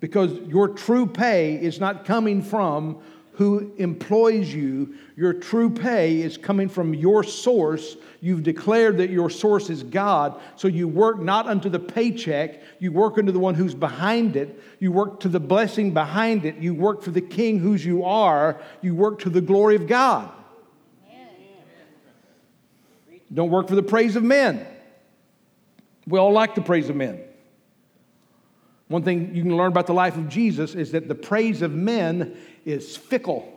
Because 0.00 0.32
your 0.48 0.68
true 0.68 1.06
pay 1.06 1.54
is 1.62 1.78
not 1.78 2.04
coming 2.04 2.42
from 2.42 3.00
who 3.34 3.72
employs 3.78 4.52
you. 4.52 4.94
Your 5.16 5.32
true 5.32 5.70
pay 5.70 6.20
is 6.20 6.36
coming 6.36 6.68
from 6.68 6.92
your 6.92 7.24
source. 7.24 7.96
You've 8.20 8.42
declared 8.42 8.98
that 8.98 9.10
your 9.10 9.30
source 9.30 9.70
is 9.70 9.82
God. 9.82 10.38
So 10.56 10.68
you 10.68 10.86
work 10.86 11.20
not 11.20 11.46
unto 11.46 11.68
the 11.68 11.78
paycheck, 11.78 12.62
you 12.78 12.92
work 12.92 13.16
unto 13.16 13.32
the 13.32 13.38
one 13.38 13.54
who's 13.54 13.74
behind 13.74 14.36
it. 14.36 14.60
You 14.80 14.92
work 14.92 15.20
to 15.20 15.28
the 15.28 15.40
blessing 15.40 15.94
behind 15.94 16.44
it. 16.44 16.56
You 16.56 16.74
work 16.74 17.02
for 17.02 17.10
the 17.10 17.20
king 17.20 17.58
whose 17.58 17.84
you 17.84 18.04
are. 18.04 18.60
You 18.82 18.94
work 18.94 19.20
to 19.20 19.30
the 19.30 19.40
glory 19.40 19.76
of 19.76 19.86
God. 19.86 20.30
Don't 23.32 23.50
work 23.50 23.66
for 23.68 23.76
the 23.76 23.82
praise 23.82 24.14
of 24.14 24.22
men. 24.22 24.66
We 26.06 26.18
all 26.18 26.32
like 26.32 26.54
the 26.54 26.60
praise 26.60 26.90
of 26.90 26.96
men. 26.96 27.20
One 28.92 29.02
thing 29.02 29.34
you 29.34 29.42
can 29.42 29.56
learn 29.56 29.68
about 29.68 29.86
the 29.86 29.94
life 29.94 30.18
of 30.18 30.28
Jesus 30.28 30.74
is 30.74 30.92
that 30.92 31.08
the 31.08 31.14
praise 31.14 31.62
of 31.62 31.72
men 31.72 32.36
is 32.66 32.94
fickle. 32.94 33.50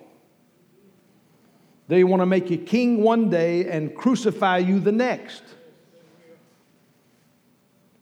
They 1.89 2.05
want 2.05 2.21
to 2.21 2.25
make 2.25 2.49
you 2.49 2.57
king 2.57 3.03
one 3.03 3.29
day 3.29 3.69
and 3.69 3.93
crucify 3.93 4.59
you 4.59 4.79
the 4.79 4.93
next. 4.93 5.43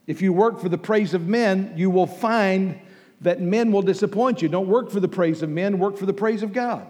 If 0.06 0.22
you 0.22 0.32
work 0.32 0.60
for 0.60 0.68
the 0.68 0.78
praise 0.78 1.12
of 1.12 1.26
men, 1.26 1.74
you 1.76 1.90
will 1.90 2.06
find 2.06 2.78
that 3.22 3.40
men 3.40 3.72
will 3.72 3.82
disappoint 3.82 4.40
you. 4.40 4.48
Don't 4.48 4.68
work 4.68 4.88
for 4.88 5.00
the 5.00 5.08
praise 5.08 5.42
of 5.42 5.50
men, 5.50 5.80
work 5.80 5.96
for 5.96 6.06
the 6.06 6.12
praise 6.12 6.44
of 6.44 6.52
God. 6.52 6.86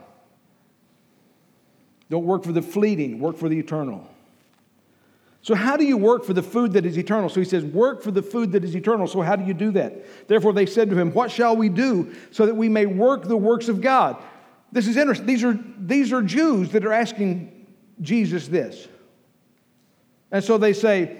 Don't 2.10 2.26
work 2.26 2.44
for 2.44 2.52
the 2.52 2.60
fleeting, 2.60 3.18
work 3.18 3.38
for 3.38 3.48
the 3.48 3.58
eternal. 3.58 4.06
So, 5.44 5.54
how 5.54 5.76
do 5.76 5.84
you 5.84 5.98
work 5.98 6.24
for 6.24 6.32
the 6.32 6.42
food 6.42 6.72
that 6.72 6.86
is 6.86 6.96
eternal? 6.96 7.28
So 7.28 7.38
he 7.38 7.44
says, 7.44 7.66
Work 7.66 8.02
for 8.02 8.10
the 8.10 8.22
food 8.22 8.52
that 8.52 8.64
is 8.64 8.74
eternal. 8.74 9.06
So, 9.06 9.20
how 9.20 9.36
do 9.36 9.44
you 9.44 9.52
do 9.52 9.72
that? 9.72 10.26
Therefore, 10.26 10.54
they 10.54 10.64
said 10.64 10.88
to 10.88 10.98
him, 10.98 11.12
What 11.12 11.30
shall 11.30 11.54
we 11.54 11.68
do 11.68 12.14
so 12.30 12.46
that 12.46 12.54
we 12.54 12.70
may 12.70 12.86
work 12.86 13.24
the 13.24 13.36
works 13.36 13.68
of 13.68 13.82
God? 13.82 14.16
This 14.72 14.88
is 14.88 14.96
interesting. 14.96 15.26
These 15.26 15.44
are, 15.44 15.58
these 15.78 16.14
are 16.14 16.22
Jews 16.22 16.70
that 16.70 16.86
are 16.86 16.94
asking 16.94 17.66
Jesus 18.00 18.48
this. 18.48 18.88
And 20.32 20.42
so 20.42 20.56
they 20.56 20.72
say, 20.72 21.14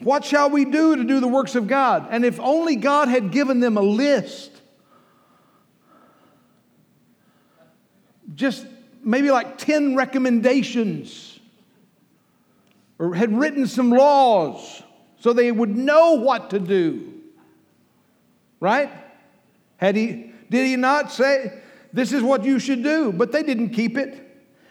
What 0.00 0.24
shall 0.24 0.50
we 0.50 0.64
do 0.64 0.96
to 0.96 1.04
do 1.04 1.20
the 1.20 1.28
works 1.28 1.54
of 1.54 1.68
God? 1.68 2.08
And 2.10 2.24
if 2.24 2.40
only 2.40 2.74
God 2.74 3.06
had 3.06 3.30
given 3.30 3.60
them 3.60 3.76
a 3.76 3.82
list, 3.82 4.50
just 8.34 8.66
maybe 9.04 9.30
like 9.30 9.56
10 9.56 9.94
recommendations 9.94 11.37
or 12.98 13.14
had 13.14 13.36
written 13.36 13.66
some 13.66 13.90
laws 13.90 14.82
so 15.20 15.32
they 15.32 15.50
would 15.52 15.76
know 15.76 16.14
what 16.14 16.50
to 16.50 16.58
do. 16.58 17.12
Right? 18.60 18.90
Had 19.76 19.96
he 19.96 20.32
did 20.50 20.66
he 20.66 20.76
not 20.76 21.12
say 21.12 21.60
this 21.92 22.12
is 22.12 22.22
what 22.22 22.44
you 22.44 22.58
should 22.58 22.82
do, 22.82 23.12
but 23.12 23.32
they 23.32 23.42
didn't 23.42 23.70
keep 23.70 23.96
it. 23.96 24.24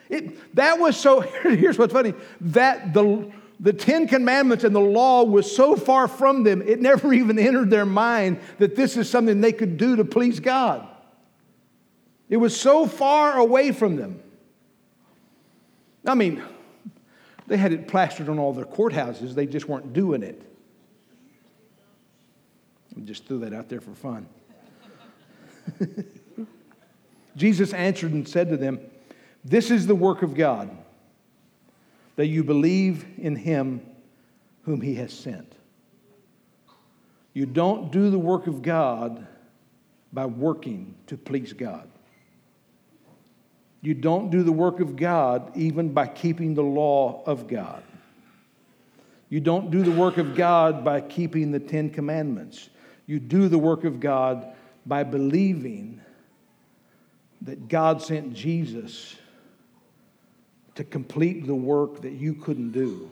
It 0.09 0.55
that 0.55 0.79
was 0.79 0.97
so 0.97 1.21
here's 1.43 1.77
what's 1.77 1.93
funny 1.93 2.13
that 2.41 2.93
the 2.93 3.31
the 3.59 3.73
10 3.73 4.07
commandments 4.07 4.63
and 4.63 4.75
the 4.75 4.79
law 4.79 5.23
was 5.23 5.53
so 5.53 5.75
far 5.75 6.07
from 6.07 6.43
them, 6.43 6.61
it 6.61 6.79
never 6.79 7.11
even 7.21 7.39
entered 7.39 7.69
their 7.69 7.85
mind 7.85 8.39
that 8.59 8.75
this 8.75 8.97
is 8.97 9.09
something 9.09 9.41
they 9.41 9.53
could 9.53 9.77
do 9.77 9.95
to 9.95 10.05
please 10.05 10.39
God. 10.39 10.87
It 12.29 12.37
was 12.37 12.59
so 12.59 12.85
far 12.85 13.37
away 13.37 13.71
from 13.71 13.95
them. 13.95 14.21
I 16.05 16.13
mean, 16.13 16.43
they 17.47 17.57
had 17.57 17.71
it 17.73 17.87
plastered 17.87 18.29
on 18.29 18.39
all 18.39 18.53
their 18.53 18.65
courthouses, 18.65 19.33
they 19.33 19.45
just 19.45 19.67
weren't 19.67 19.93
doing 19.93 20.21
it. 20.21 20.41
I 22.95 22.99
just 23.01 23.25
threw 23.25 23.39
that 23.39 23.53
out 23.53 23.69
there 23.69 23.81
for 23.81 23.93
fun. 23.93 24.27
Jesus 27.35 27.73
answered 27.73 28.11
and 28.13 28.27
said 28.27 28.49
to 28.49 28.57
them, 28.57 28.79
This 29.45 29.71
is 29.71 29.87
the 29.87 29.95
work 29.95 30.23
of 30.23 30.35
God, 30.35 30.75
that 32.15 32.27
you 32.27 32.43
believe 32.43 33.05
in 33.17 33.35
him 33.35 33.81
whom 34.63 34.81
he 34.81 34.95
has 34.95 35.13
sent. 35.13 35.53
You 37.33 37.45
don't 37.45 37.91
do 37.91 38.09
the 38.09 38.19
work 38.19 38.47
of 38.47 38.63
God 38.63 39.27
by 40.11 40.25
working 40.25 40.95
to 41.07 41.17
please 41.17 41.53
God. 41.53 41.87
You 43.81 43.93
don't 43.93 44.29
do 44.29 44.43
the 44.43 44.51
work 44.51 44.79
of 44.79 44.95
God 44.95 45.51
even 45.55 45.93
by 45.93 46.07
keeping 46.07 46.53
the 46.53 46.63
law 46.63 47.23
of 47.25 47.47
God. 47.47 47.83
You 49.29 49.39
don't 49.39 49.71
do 49.71 49.83
the 49.83 49.91
work 49.91 50.17
of 50.17 50.35
God 50.35 50.83
by 50.85 51.01
keeping 51.01 51.51
the 51.51 51.59
Ten 51.59 51.89
Commandments. 51.89 52.69
You 53.05 53.19
do 53.19 53.49
the 53.49 53.57
work 53.57 53.83
of 53.83 53.99
God 53.99 54.53
by 54.85 55.03
believing 55.03 56.01
that 57.41 57.67
God 57.67 58.01
sent 58.01 58.33
Jesus 58.33 59.15
to 60.75 60.83
complete 60.83 61.45
the 61.45 61.55
work 61.55 62.01
that 62.01 62.13
you 62.13 62.33
couldn't 62.35 62.71
do. 62.71 63.11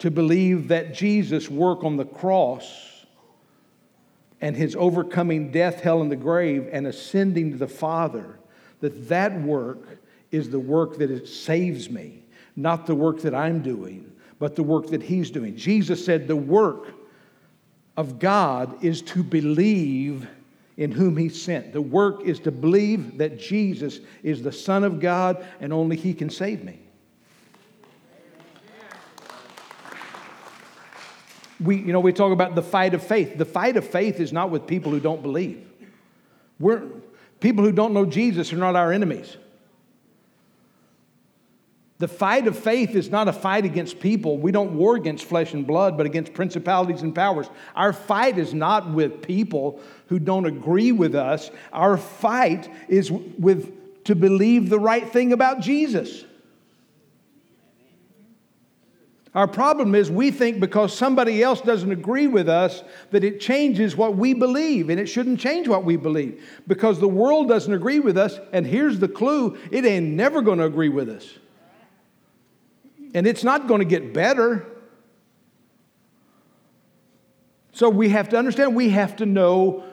To 0.00 0.10
believe 0.10 0.68
that 0.68 0.94
Jesus' 0.94 1.48
work 1.48 1.84
on 1.84 1.96
the 1.96 2.04
cross 2.04 3.04
and 4.40 4.56
his 4.56 4.74
overcoming 4.76 5.50
death, 5.50 5.80
hell, 5.80 6.00
and 6.00 6.10
the 6.10 6.16
grave 6.16 6.68
and 6.72 6.86
ascending 6.86 7.52
to 7.52 7.58
the 7.58 7.68
Father 7.68 8.39
that 8.80 9.08
that 9.08 9.40
work 9.40 9.98
is 10.30 10.50
the 10.50 10.58
work 10.58 10.98
that 10.98 11.10
it 11.10 11.26
saves 11.28 11.90
me, 11.90 12.22
not 12.56 12.86
the 12.86 12.94
work 12.94 13.20
that 13.22 13.34
I'm 13.34 13.62
doing, 13.62 14.10
but 14.38 14.56
the 14.56 14.62
work 14.62 14.88
that 14.88 15.02
He's 15.02 15.30
doing. 15.30 15.56
Jesus 15.56 16.04
said 16.04 16.26
the 16.26 16.36
work 16.36 16.94
of 17.96 18.18
God 18.18 18.82
is 18.82 19.02
to 19.02 19.22
believe 19.22 20.26
in 20.76 20.92
whom 20.92 21.16
He 21.16 21.28
sent. 21.28 21.72
The 21.72 21.82
work 21.82 22.22
is 22.22 22.40
to 22.40 22.50
believe 22.50 23.18
that 23.18 23.38
Jesus 23.38 24.00
is 24.22 24.42
the 24.42 24.52
Son 24.52 24.84
of 24.84 25.00
God 25.00 25.44
and 25.60 25.72
only 25.72 25.96
He 25.96 26.14
can 26.14 26.30
save 26.30 26.64
me. 26.64 26.80
We, 31.60 31.76
you 31.76 31.92
know, 31.92 32.00
we 32.00 32.14
talk 32.14 32.32
about 32.32 32.54
the 32.54 32.62
fight 32.62 32.94
of 32.94 33.02
faith. 33.02 33.36
The 33.36 33.44
fight 33.44 33.76
of 33.76 33.86
faith 33.86 34.18
is 34.18 34.32
not 34.32 34.48
with 34.48 34.66
people 34.66 34.90
who 34.90 35.00
don't 35.00 35.22
believe. 35.22 35.68
We're, 36.58 36.84
People 37.40 37.64
who 37.64 37.72
don't 37.72 37.92
know 37.92 38.04
Jesus 38.04 38.52
are 38.52 38.56
not 38.56 38.76
our 38.76 38.92
enemies. 38.92 39.36
The 41.98 42.08
fight 42.08 42.46
of 42.46 42.58
faith 42.58 42.94
is 42.94 43.10
not 43.10 43.28
a 43.28 43.32
fight 43.32 43.66
against 43.66 44.00
people. 44.00 44.38
We 44.38 44.52
don't 44.52 44.74
war 44.74 44.96
against 44.96 45.26
flesh 45.26 45.52
and 45.52 45.66
blood, 45.66 45.98
but 45.98 46.06
against 46.06 46.32
principalities 46.32 47.02
and 47.02 47.14
powers. 47.14 47.46
Our 47.74 47.92
fight 47.92 48.38
is 48.38 48.54
not 48.54 48.90
with 48.90 49.20
people 49.20 49.80
who 50.06 50.18
don't 50.18 50.46
agree 50.46 50.92
with 50.92 51.14
us. 51.14 51.50
Our 51.74 51.98
fight 51.98 52.70
is 52.88 53.10
with 53.10 54.04
to 54.04 54.14
believe 54.14 54.70
the 54.70 54.78
right 54.78 55.06
thing 55.06 55.34
about 55.34 55.60
Jesus. 55.60 56.24
Our 59.34 59.46
problem 59.46 59.94
is 59.94 60.10
we 60.10 60.32
think 60.32 60.58
because 60.58 60.96
somebody 60.96 61.40
else 61.42 61.60
doesn't 61.60 61.92
agree 61.92 62.26
with 62.26 62.48
us 62.48 62.82
that 63.12 63.22
it 63.22 63.38
changes 63.38 63.96
what 63.96 64.16
we 64.16 64.34
believe, 64.34 64.90
and 64.90 64.98
it 64.98 65.06
shouldn't 65.06 65.38
change 65.38 65.68
what 65.68 65.84
we 65.84 65.96
believe 65.96 66.44
because 66.66 66.98
the 66.98 67.08
world 67.08 67.48
doesn't 67.48 67.72
agree 67.72 68.00
with 68.00 68.18
us. 68.18 68.40
And 68.52 68.66
here's 68.66 68.98
the 68.98 69.06
clue 69.06 69.56
it 69.70 69.84
ain't 69.84 70.06
never 70.06 70.42
going 70.42 70.58
to 70.58 70.64
agree 70.64 70.88
with 70.88 71.08
us. 71.08 71.38
And 73.14 73.26
it's 73.26 73.44
not 73.44 73.68
going 73.68 73.80
to 73.80 73.84
get 73.84 74.12
better. 74.12 74.66
So 77.72 77.88
we 77.88 78.08
have 78.08 78.30
to 78.30 78.36
understand, 78.36 78.74
we 78.74 78.90
have 78.90 79.16
to 79.16 79.26
know 79.26 79.84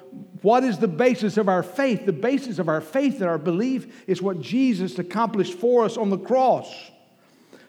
what 0.41 0.63
is 0.63 0.79
the 0.79 0.87
basis 0.87 1.37
of 1.37 1.47
our 1.47 1.61
faith. 1.61 2.07
The 2.07 2.13
basis 2.13 2.57
of 2.57 2.69
our 2.69 2.81
faith 2.81 3.21
and 3.21 3.29
our 3.29 3.37
belief 3.37 4.03
is 4.07 4.19
what 4.19 4.41
Jesus 4.41 4.97
accomplished 4.97 5.53
for 5.53 5.85
us 5.85 5.95
on 5.95 6.09
the 6.09 6.17
cross. 6.17 6.73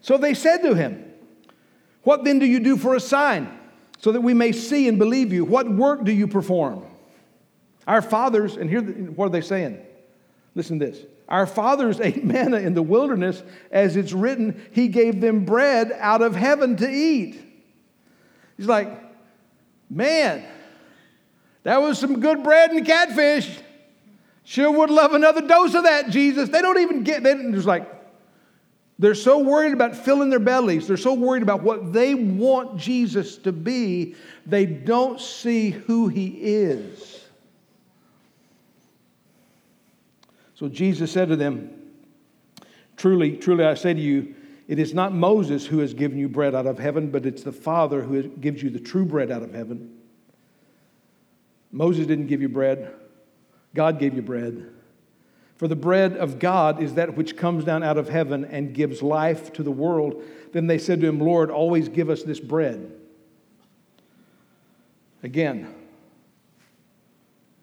So 0.00 0.16
they 0.16 0.32
said 0.32 0.62
to 0.62 0.74
him, 0.74 1.07
what 2.02 2.24
then 2.24 2.38
do 2.38 2.46
you 2.46 2.60
do 2.60 2.76
for 2.76 2.94
a 2.94 3.00
sign 3.00 3.58
so 3.98 4.12
that 4.12 4.20
we 4.20 4.34
may 4.34 4.52
see 4.52 4.88
and 4.88 4.98
believe 4.98 5.32
you? 5.32 5.44
What 5.44 5.68
work 5.68 6.04
do 6.04 6.12
you 6.12 6.26
perform? 6.26 6.84
Our 7.86 8.02
fathers, 8.02 8.56
and 8.56 8.68
here, 8.68 8.82
what 8.82 9.26
are 9.26 9.30
they 9.30 9.40
saying? 9.40 9.80
Listen 10.54 10.78
to 10.78 10.86
this. 10.86 11.04
Our 11.28 11.46
fathers 11.46 12.00
ate 12.02 12.24
manna 12.24 12.58
in 12.58 12.74
the 12.74 12.82
wilderness, 12.82 13.42
as 13.70 13.96
it's 13.96 14.12
written, 14.12 14.66
He 14.72 14.88
gave 14.88 15.20
them 15.20 15.44
bread 15.44 15.92
out 15.98 16.22
of 16.22 16.34
heaven 16.34 16.76
to 16.76 16.88
eat. 16.88 17.40
He's 18.56 18.66
like, 18.66 18.88
man, 19.88 20.44
that 21.62 21.80
was 21.80 21.98
some 21.98 22.20
good 22.20 22.42
bread 22.42 22.70
and 22.70 22.84
catfish. 22.84 23.58
Sure 24.44 24.70
would 24.70 24.90
love 24.90 25.12
another 25.12 25.46
dose 25.46 25.74
of 25.74 25.84
that, 25.84 26.10
Jesus. 26.10 26.48
They 26.48 26.62
don't 26.62 26.78
even 26.78 27.04
get, 27.04 27.22
they 27.22 27.34
just 27.52 27.66
like, 27.66 27.86
they're 28.98 29.14
so 29.14 29.38
worried 29.38 29.72
about 29.72 29.96
filling 29.96 30.28
their 30.28 30.40
bellies. 30.40 30.88
They're 30.88 30.96
so 30.96 31.14
worried 31.14 31.42
about 31.42 31.62
what 31.62 31.92
they 31.92 32.14
want 32.14 32.78
Jesus 32.78 33.36
to 33.38 33.52
be, 33.52 34.16
they 34.44 34.66
don't 34.66 35.20
see 35.20 35.70
who 35.70 36.08
he 36.08 36.28
is. 36.28 37.24
So 40.54 40.68
Jesus 40.68 41.12
said 41.12 41.28
to 41.28 41.36
them, 41.36 41.74
Truly, 42.96 43.36
truly, 43.36 43.64
I 43.64 43.74
say 43.74 43.94
to 43.94 44.00
you, 44.00 44.34
it 44.66 44.80
is 44.80 44.92
not 44.92 45.14
Moses 45.14 45.64
who 45.64 45.78
has 45.78 45.94
given 45.94 46.18
you 46.18 46.28
bread 46.28 46.54
out 46.54 46.66
of 46.66 46.80
heaven, 46.80 47.10
but 47.12 47.24
it's 47.24 47.44
the 47.44 47.52
Father 47.52 48.02
who 48.02 48.24
gives 48.24 48.60
you 48.60 48.68
the 48.68 48.80
true 48.80 49.04
bread 49.04 49.30
out 49.30 49.42
of 49.42 49.54
heaven. 49.54 49.96
Moses 51.70 52.08
didn't 52.08 52.26
give 52.26 52.42
you 52.42 52.48
bread, 52.48 52.92
God 53.74 54.00
gave 54.00 54.14
you 54.14 54.22
bread. 54.22 54.68
For 55.58 55.66
the 55.66 55.76
bread 55.76 56.16
of 56.16 56.38
God 56.38 56.80
is 56.80 56.94
that 56.94 57.16
which 57.16 57.36
comes 57.36 57.64
down 57.64 57.82
out 57.82 57.98
of 57.98 58.08
heaven 58.08 58.44
and 58.44 58.72
gives 58.72 59.02
life 59.02 59.52
to 59.54 59.64
the 59.64 59.72
world. 59.72 60.22
Then 60.52 60.68
they 60.68 60.78
said 60.78 61.00
to 61.00 61.08
him, 61.08 61.18
Lord, 61.18 61.50
always 61.50 61.88
give 61.88 62.08
us 62.08 62.22
this 62.22 62.38
bread. 62.38 62.92
Again, 65.24 65.74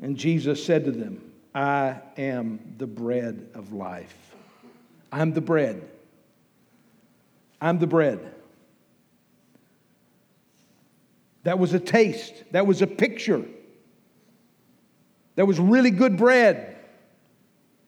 and 0.02 0.18
Jesus 0.18 0.64
said 0.64 0.84
to 0.86 0.92
them, 0.92 1.32
I 1.56 2.02
am 2.18 2.76
the 2.78 2.86
bread 2.86 3.50
of 3.54 3.72
life. 3.72 4.36
I'm 5.10 5.32
the 5.32 5.40
bread. 5.40 5.90
I'm 7.62 7.80
the 7.80 7.88
bread. 7.88 8.20
That 11.44 11.58
was 11.60 11.74
a 11.74 11.80
taste. 11.80 12.34
That 12.52 12.68
was 12.68 12.82
a 12.82 12.88
picture. 12.88 13.46
That 15.36 15.46
was 15.46 15.60
really 15.62 15.92
good 15.92 16.18
bread. 16.18 16.75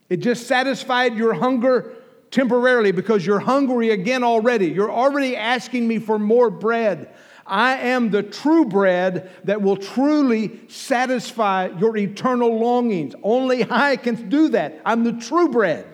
It 0.10 0.17
just 0.17 0.48
satisfied 0.48 1.15
your 1.15 1.34
hunger 1.34 1.96
temporarily 2.32 2.91
because 2.91 3.26
you're 3.26 3.39
hungry 3.39 3.89
again 3.89 4.24
already. 4.24 4.67
You're 4.67 4.91
already 4.91 5.36
asking 5.36 5.88
me 5.88 6.00
for 6.00 6.17
more 6.20 6.50
bread. 6.50 7.13
I 7.46 7.78
am 7.78 8.10
the 8.10 8.24
true 8.24 8.65
bread 8.65 9.32
that 9.46 9.62
will 9.62 9.78
truly 9.78 10.60
satisfy 10.67 11.67
your 11.78 11.96
eternal 11.96 12.60
longings. 12.60 13.15
Only 13.24 13.65
I 13.70 13.96
can 13.96 14.30
do 14.30 14.50
that. 14.50 14.82
I'm 14.86 15.04
the 15.04 15.13
true 15.13 15.50
bread. 15.50 15.88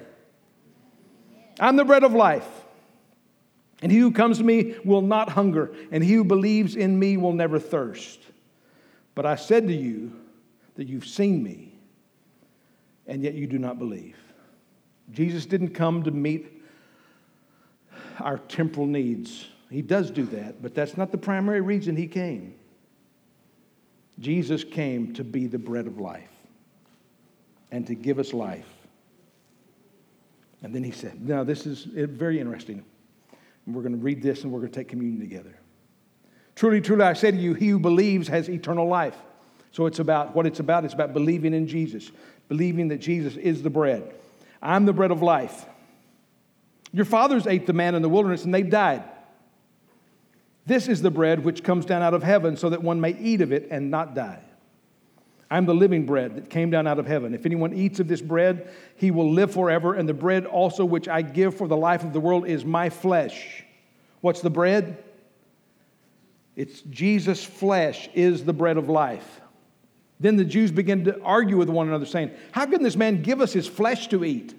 I'm 1.59 1.75
the 1.75 1.85
bread 1.85 2.03
of 2.03 2.13
life. 2.13 2.47
And 3.83 3.91
he 3.91 3.99
who 3.99 4.11
comes 4.11 4.37
to 4.39 4.43
me 4.43 4.75
will 4.85 5.01
not 5.01 5.29
hunger, 5.29 5.75
and 5.91 6.03
he 6.03 6.13
who 6.13 6.23
believes 6.23 6.75
in 6.75 6.97
me 6.97 7.17
will 7.17 7.33
never 7.33 7.59
thirst. 7.59 8.19
But 9.13 9.25
I 9.25 9.35
said 9.35 9.67
to 9.67 9.73
you 9.73 10.13
that 10.75 10.87
you've 10.87 11.05
seen 11.05 11.43
me 11.43 11.72
and 13.13 13.21
yet 13.21 13.35
you 13.35 13.45
do 13.45 13.59
not 13.59 13.77
believe. 13.77 14.17
Jesus 15.11 15.45
didn't 15.45 15.75
come 15.75 16.01
to 16.01 16.09
meet 16.09 16.63
our 18.19 18.39
temporal 18.39 18.87
needs. 18.87 19.49
He 19.69 19.83
does 19.83 20.09
do 20.09 20.25
that, 20.25 20.63
but 20.63 20.73
that's 20.73 20.97
not 20.97 21.11
the 21.11 21.17
primary 21.19 21.61
reason 21.61 21.95
he 21.95 22.07
came. 22.07 22.55
Jesus 24.17 24.63
came 24.63 25.13
to 25.13 25.23
be 25.23 25.45
the 25.45 25.59
bread 25.59 25.85
of 25.85 25.99
life 25.99 26.31
and 27.71 27.85
to 27.85 27.93
give 27.93 28.17
us 28.17 28.33
life. 28.33 28.65
And 30.63 30.73
then 30.73 30.83
he 30.83 30.89
said, 30.89 31.21
Now, 31.21 31.43
this 31.43 31.67
is 31.67 31.83
very 31.83 32.39
interesting. 32.39 32.83
We're 33.67 33.83
going 33.83 33.95
to 33.95 34.03
read 34.03 34.23
this 34.23 34.43
and 34.43 34.51
we're 34.51 34.61
going 34.61 34.71
to 34.71 34.79
take 34.79 34.87
communion 34.87 35.19
together. 35.21 35.55
Truly, 36.55 36.81
truly, 36.81 37.03
I 37.03 37.13
say 37.13 37.29
to 37.29 37.37
you, 37.37 37.53
he 37.53 37.67
who 37.67 37.77
believes 37.77 38.27
has 38.29 38.49
eternal 38.49 38.87
life. 38.87 39.17
So 39.71 39.87
it's 39.87 39.99
about 39.99 40.35
what 40.35 40.47
it's 40.47 40.59
about. 40.59 40.83
It's 40.83 40.93
about 40.95 41.13
believing 41.13 41.53
in 41.53 41.67
Jesus 41.67 42.11
believing 42.47 42.89
that 42.89 42.99
Jesus 42.99 43.35
is 43.35 43.63
the 43.63 43.69
bread. 43.69 44.13
I'm 44.61 44.85
the 44.85 44.93
bread 44.93 45.11
of 45.11 45.21
life. 45.21 45.65
Your 46.91 47.05
fathers 47.05 47.47
ate 47.47 47.65
the 47.65 47.73
man 47.73 47.95
in 47.95 48.01
the 48.01 48.09
wilderness 48.09 48.45
and 48.45 48.53
they 48.53 48.63
died. 48.63 49.03
This 50.65 50.87
is 50.87 51.01
the 51.01 51.11
bread 51.11 51.43
which 51.43 51.63
comes 51.63 51.85
down 51.85 52.01
out 52.01 52.13
of 52.13 52.23
heaven 52.23 52.55
so 52.55 52.69
that 52.69 52.81
one 52.81 53.01
may 53.01 53.17
eat 53.19 53.41
of 53.41 53.51
it 53.51 53.67
and 53.71 53.91
not 53.91 54.15
die. 54.15 54.41
I'm 55.51 55.65
the 55.65 55.75
living 55.75 56.05
bread 56.05 56.35
that 56.35 56.49
came 56.49 56.71
down 56.71 56.87
out 56.87 56.99
of 56.99 57.05
heaven. 57.05 57.33
If 57.33 57.45
anyone 57.45 57.73
eats 57.73 57.99
of 57.99 58.07
this 58.07 58.21
bread, 58.21 58.69
he 58.95 59.11
will 59.11 59.31
live 59.31 59.51
forever. 59.51 59.93
And 59.93 60.07
the 60.07 60.13
bread 60.13 60.45
also 60.45 60.85
which 60.85 61.07
I 61.07 61.21
give 61.21 61.55
for 61.55 61.67
the 61.67 61.77
life 61.77 62.03
of 62.03 62.13
the 62.13 62.19
world 62.19 62.47
is 62.47 62.63
my 62.65 62.89
flesh. 62.89 63.63
What's 64.21 64.41
the 64.41 64.49
bread? 64.49 65.03
It's 66.55 66.81
Jesus' 66.81 67.43
flesh 67.43 68.09
is 68.13 68.45
the 68.45 68.53
bread 68.53 68.77
of 68.77 68.89
life. 68.89 69.41
Then 70.19 70.37
the 70.37 70.45
Jews 70.45 70.71
began 70.71 71.03
to 71.05 71.21
argue 71.21 71.57
with 71.57 71.69
one 71.69 71.87
another, 71.87 72.05
saying, 72.05 72.31
How 72.51 72.65
can 72.65 72.83
this 72.83 72.95
man 72.95 73.21
give 73.21 73.41
us 73.41 73.51
his 73.51 73.67
flesh 73.67 74.07
to 74.07 74.23
eat? 74.23 74.55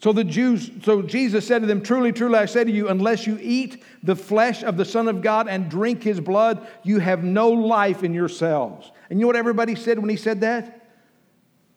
So 0.00 0.14
the 0.14 0.24
Jews, 0.24 0.70
so 0.82 1.02
Jesus 1.02 1.46
said 1.46 1.60
to 1.60 1.66
them, 1.66 1.82
Truly, 1.82 2.10
truly, 2.10 2.38
I 2.38 2.46
say 2.46 2.64
to 2.64 2.70
you, 2.70 2.88
unless 2.88 3.26
you 3.26 3.38
eat 3.40 3.84
the 4.02 4.16
flesh 4.16 4.62
of 4.62 4.78
the 4.78 4.84
Son 4.84 5.08
of 5.08 5.20
God 5.20 5.46
and 5.46 5.70
drink 5.70 6.02
his 6.02 6.20
blood, 6.20 6.66
you 6.82 7.00
have 7.00 7.22
no 7.22 7.50
life 7.50 8.02
in 8.02 8.14
yourselves. 8.14 8.90
And 9.10 9.18
you 9.18 9.24
know 9.24 9.26
what 9.26 9.36
everybody 9.36 9.74
said 9.74 9.98
when 9.98 10.08
he 10.08 10.16
said 10.16 10.40
that? 10.40 10.88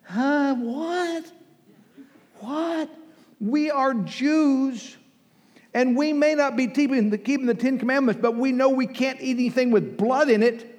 Huh? 0.04 0.56
What? 0.56 1.32
What? 2.40 2.90
We 3.42 3.70
are 3.70 3.94
Jews, 3.94 4.96
and 5.74 5.98
we 5.98 6.14
may 6.14 6.34
not 6.34 6.56
be 6.56 6.68
keeping 6.68 7.10
the, 7.10 7.18
keeping 7.18 7.46
the 7.46 7.54
Ten 7.54 7.78
Commandments, 7.78 8.22
but 8.22 8.38
we 8.38 8.54
know 8.54 8.70
we 8.70 8.88
can't 8.88 9.20
eat 9.20 9.36
anything 9.36 9.70
with 9.70 9.98
blood 9.98 10.30
in 10.30 10.44
it. 10.44 10.73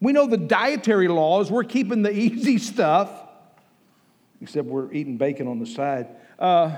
We 0.00 0.12
know 0.12 0.26
the 0.26 0.38
dietary 0.38 1.08
laws. 1.08 1.50
We're 1.50 1.64
keeping 1.64 2.02
the 2.02 2.12
easy 2.12 2.58
stuff, 2.58 3.10
except 4.40 4.66
we're 4.66 4.92
eating 4.92 5.16
bacon 5.16 5.46
on 5.46 5.58
the 5.58 5.66
side. 5.66 6.08
Uh, 6.38 6.74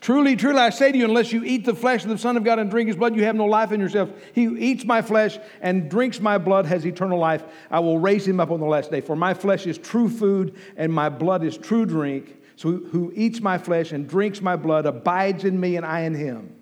Truly, 0.00 0.34
truly, 0.34 0.58
I 0.58 0.70
say 0.70 0.90
to 0.90 0.96
you, 0.98 1.04
unless 1.04 1.30
you 1.30 1.44
eat 1.44 1.66
the 1.66 1.74
flesh 1.74 2.04
of 2.04 2.08
the 2.08 2.16
Son 2.16 2.38
of 2.38 2.42
God 2.42 2.58
and 2.58 2.70
drink 2.70 2.88
his 2.88 2.96
blood, 2.96 3.14
you 3.14 3.24
have 3.24 3.36
no 3.36 3.44
life 3.44 3.70
in 3.70 3.80
yourself. 3.80 4.10
He 4.32 4.44
who 4.44 4.56
eats 4.56 4.84
my 4.84 5.02
flesh 5.02 5.38
and 5.60 5.90
drinks 5.90 6.20
my 6.20 6.38
blood 6.38 6.64
has 6.64 6.86
eternal 6.86 7.18
life. 7.18 7.44
I 7.70 7.80
will 7.80 7.98
raise 7.98 8.26
him 8.26 8.40
up 8.40 8.50
on 8.50 8.60
the 8.60 8.66
last 8.66 8.90
day. 8.90 9.02
For 9.02 9.14
my 9.14 9.34
flesh 9.34 9.66
is 9.66 9.76
true 9.76 10.08
food, 10.08 10.56
and 10.78 10.90
my 10.90 11.10
blood 11.10 11.44
is 11.44 11.58
true 11.58 11.84
drink. 11.84 12.38
So 12.56 12.78
who 12.78 13.12
eats 13.14 13.40
my 13.42 13.58
flesh 13.58 13.92
and 13.92 14.08
drinks 14.08 14.40
my 14.40 14.56
blood 14.56 14.86
abides 14.86 15.44
in 15.44 15.60
me, 15.60 15.76
and 15.76 15.84
I 15.84 16.00
in 16.00 16.14
him. 16.14 16.56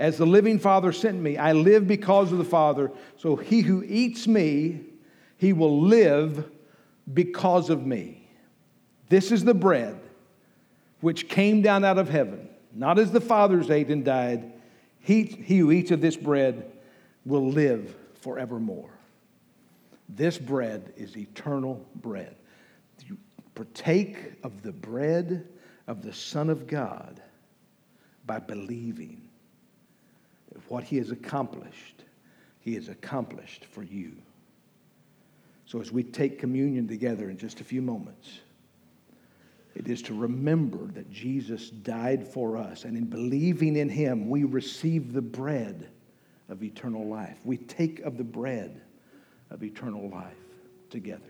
As 0.00 0.16
the 0.16 0.26
living 0.26 0.58
Father 0.58 0.92
sent 0.92 1.20
me, 1.20 1.36
I 1.36 1.52
live 1.52 1.86
because 1.86 2.32
of 2.32 2.38
the 2.38 2.44
Father. 2.44 2.90
So 3.18 3.36
he 3.36 3.60
who 3.60 3.84
eats 3.86 4.26
me, 4.26 4.80
he 5.36 5.52
will 5.52 5.82
live 5.82 6.50
because 7.12 7.68
of 7.68 7.84
me. 7.84 8.26
This 9.10 9.30
is 9.30 9.44
the 9.44 9.52
bread 9.52 10.00
which 11.02 11.28
came 11.28 11.60
down 11.60 11.84
out 11.84 11.98
of 11.98 12.08
heaven, 12.08 12.48
not 12.74 12.98
as 12.98 13.12
the 13.12 13.20
fathers 13.20 13.70
ate 13.70 13.88
and 13.88 14.02
died. 14.02 14.50
He, 15.00 15.24
he 15.24 15.58
who 15.58 15.70
eats 15.70 15.90
of 15.90 16.00
this 16.00 16.16
bread 16.16 16.72
will 17.26 17.50
live 17.50 17.94
forevermore. 18.22 18.90
This 20.08 20.38
bread 20.38 20.94
is 20.96 21.14
eternal 21.14 21.86
bread. 21.96 22.36
You 23.06 23.18
partake 23.54 24.16
of 24.44 24.62
the 24.62 24.72
bread 24.72 25.46
of 25.86 26.00
the 26.00 26.14
Son 26.14 26.48
of 26.48 26.66
God 26.66 27.20
by 28.24 28.38
believing 28.38 29.26
what 30.68 30.84
he 30.84 30.96
has 30.98 31.10
accomplished, 31.10 32.04
he 32.60 32.74
has 32.74 32.88
accomplished 32.88 33.64
for 33.64 33.82
you. 33.82 34.12
So 35.66 35.80
as 35.80 35.92
we 35.92 36.02
take 36.02 36.38
communion 36.38 36.88
together 36.88 37.30
in 37.30 37.38
just 37.38 37.60
a 37.60 37.64
few 37.64 37.82
moments, 37.82 38.40
It 39.74 39.88
is 39.88 40.02
to 40.02 40.14
remember 40.14 40.86
that 40.92 41.10
Jesus 41.10 41.70
died 41.70 42.26
for 42.26 42.56
us, 42.56 42.84
and 42.84 42.96
in 42.96 43.04
believing 43.04 43.76
in 43.76 43.88
him, 43.88 44.28
we 44.28 44.44
receive 44.44 45.12
the 45.12 45.22
bread 45.22 45.88
of 46.48 46.62
eternal 46.62 47.06
life. 47.06 47.38
We 47.44 47.56
take 47.56 48.00
of 48.00 48.16
the 48.16 48.24
bread 48.24 48.82
of 49.50 49.62
eternal 49.62 50.08
life 50.10 50.34
together. 50.90 51.29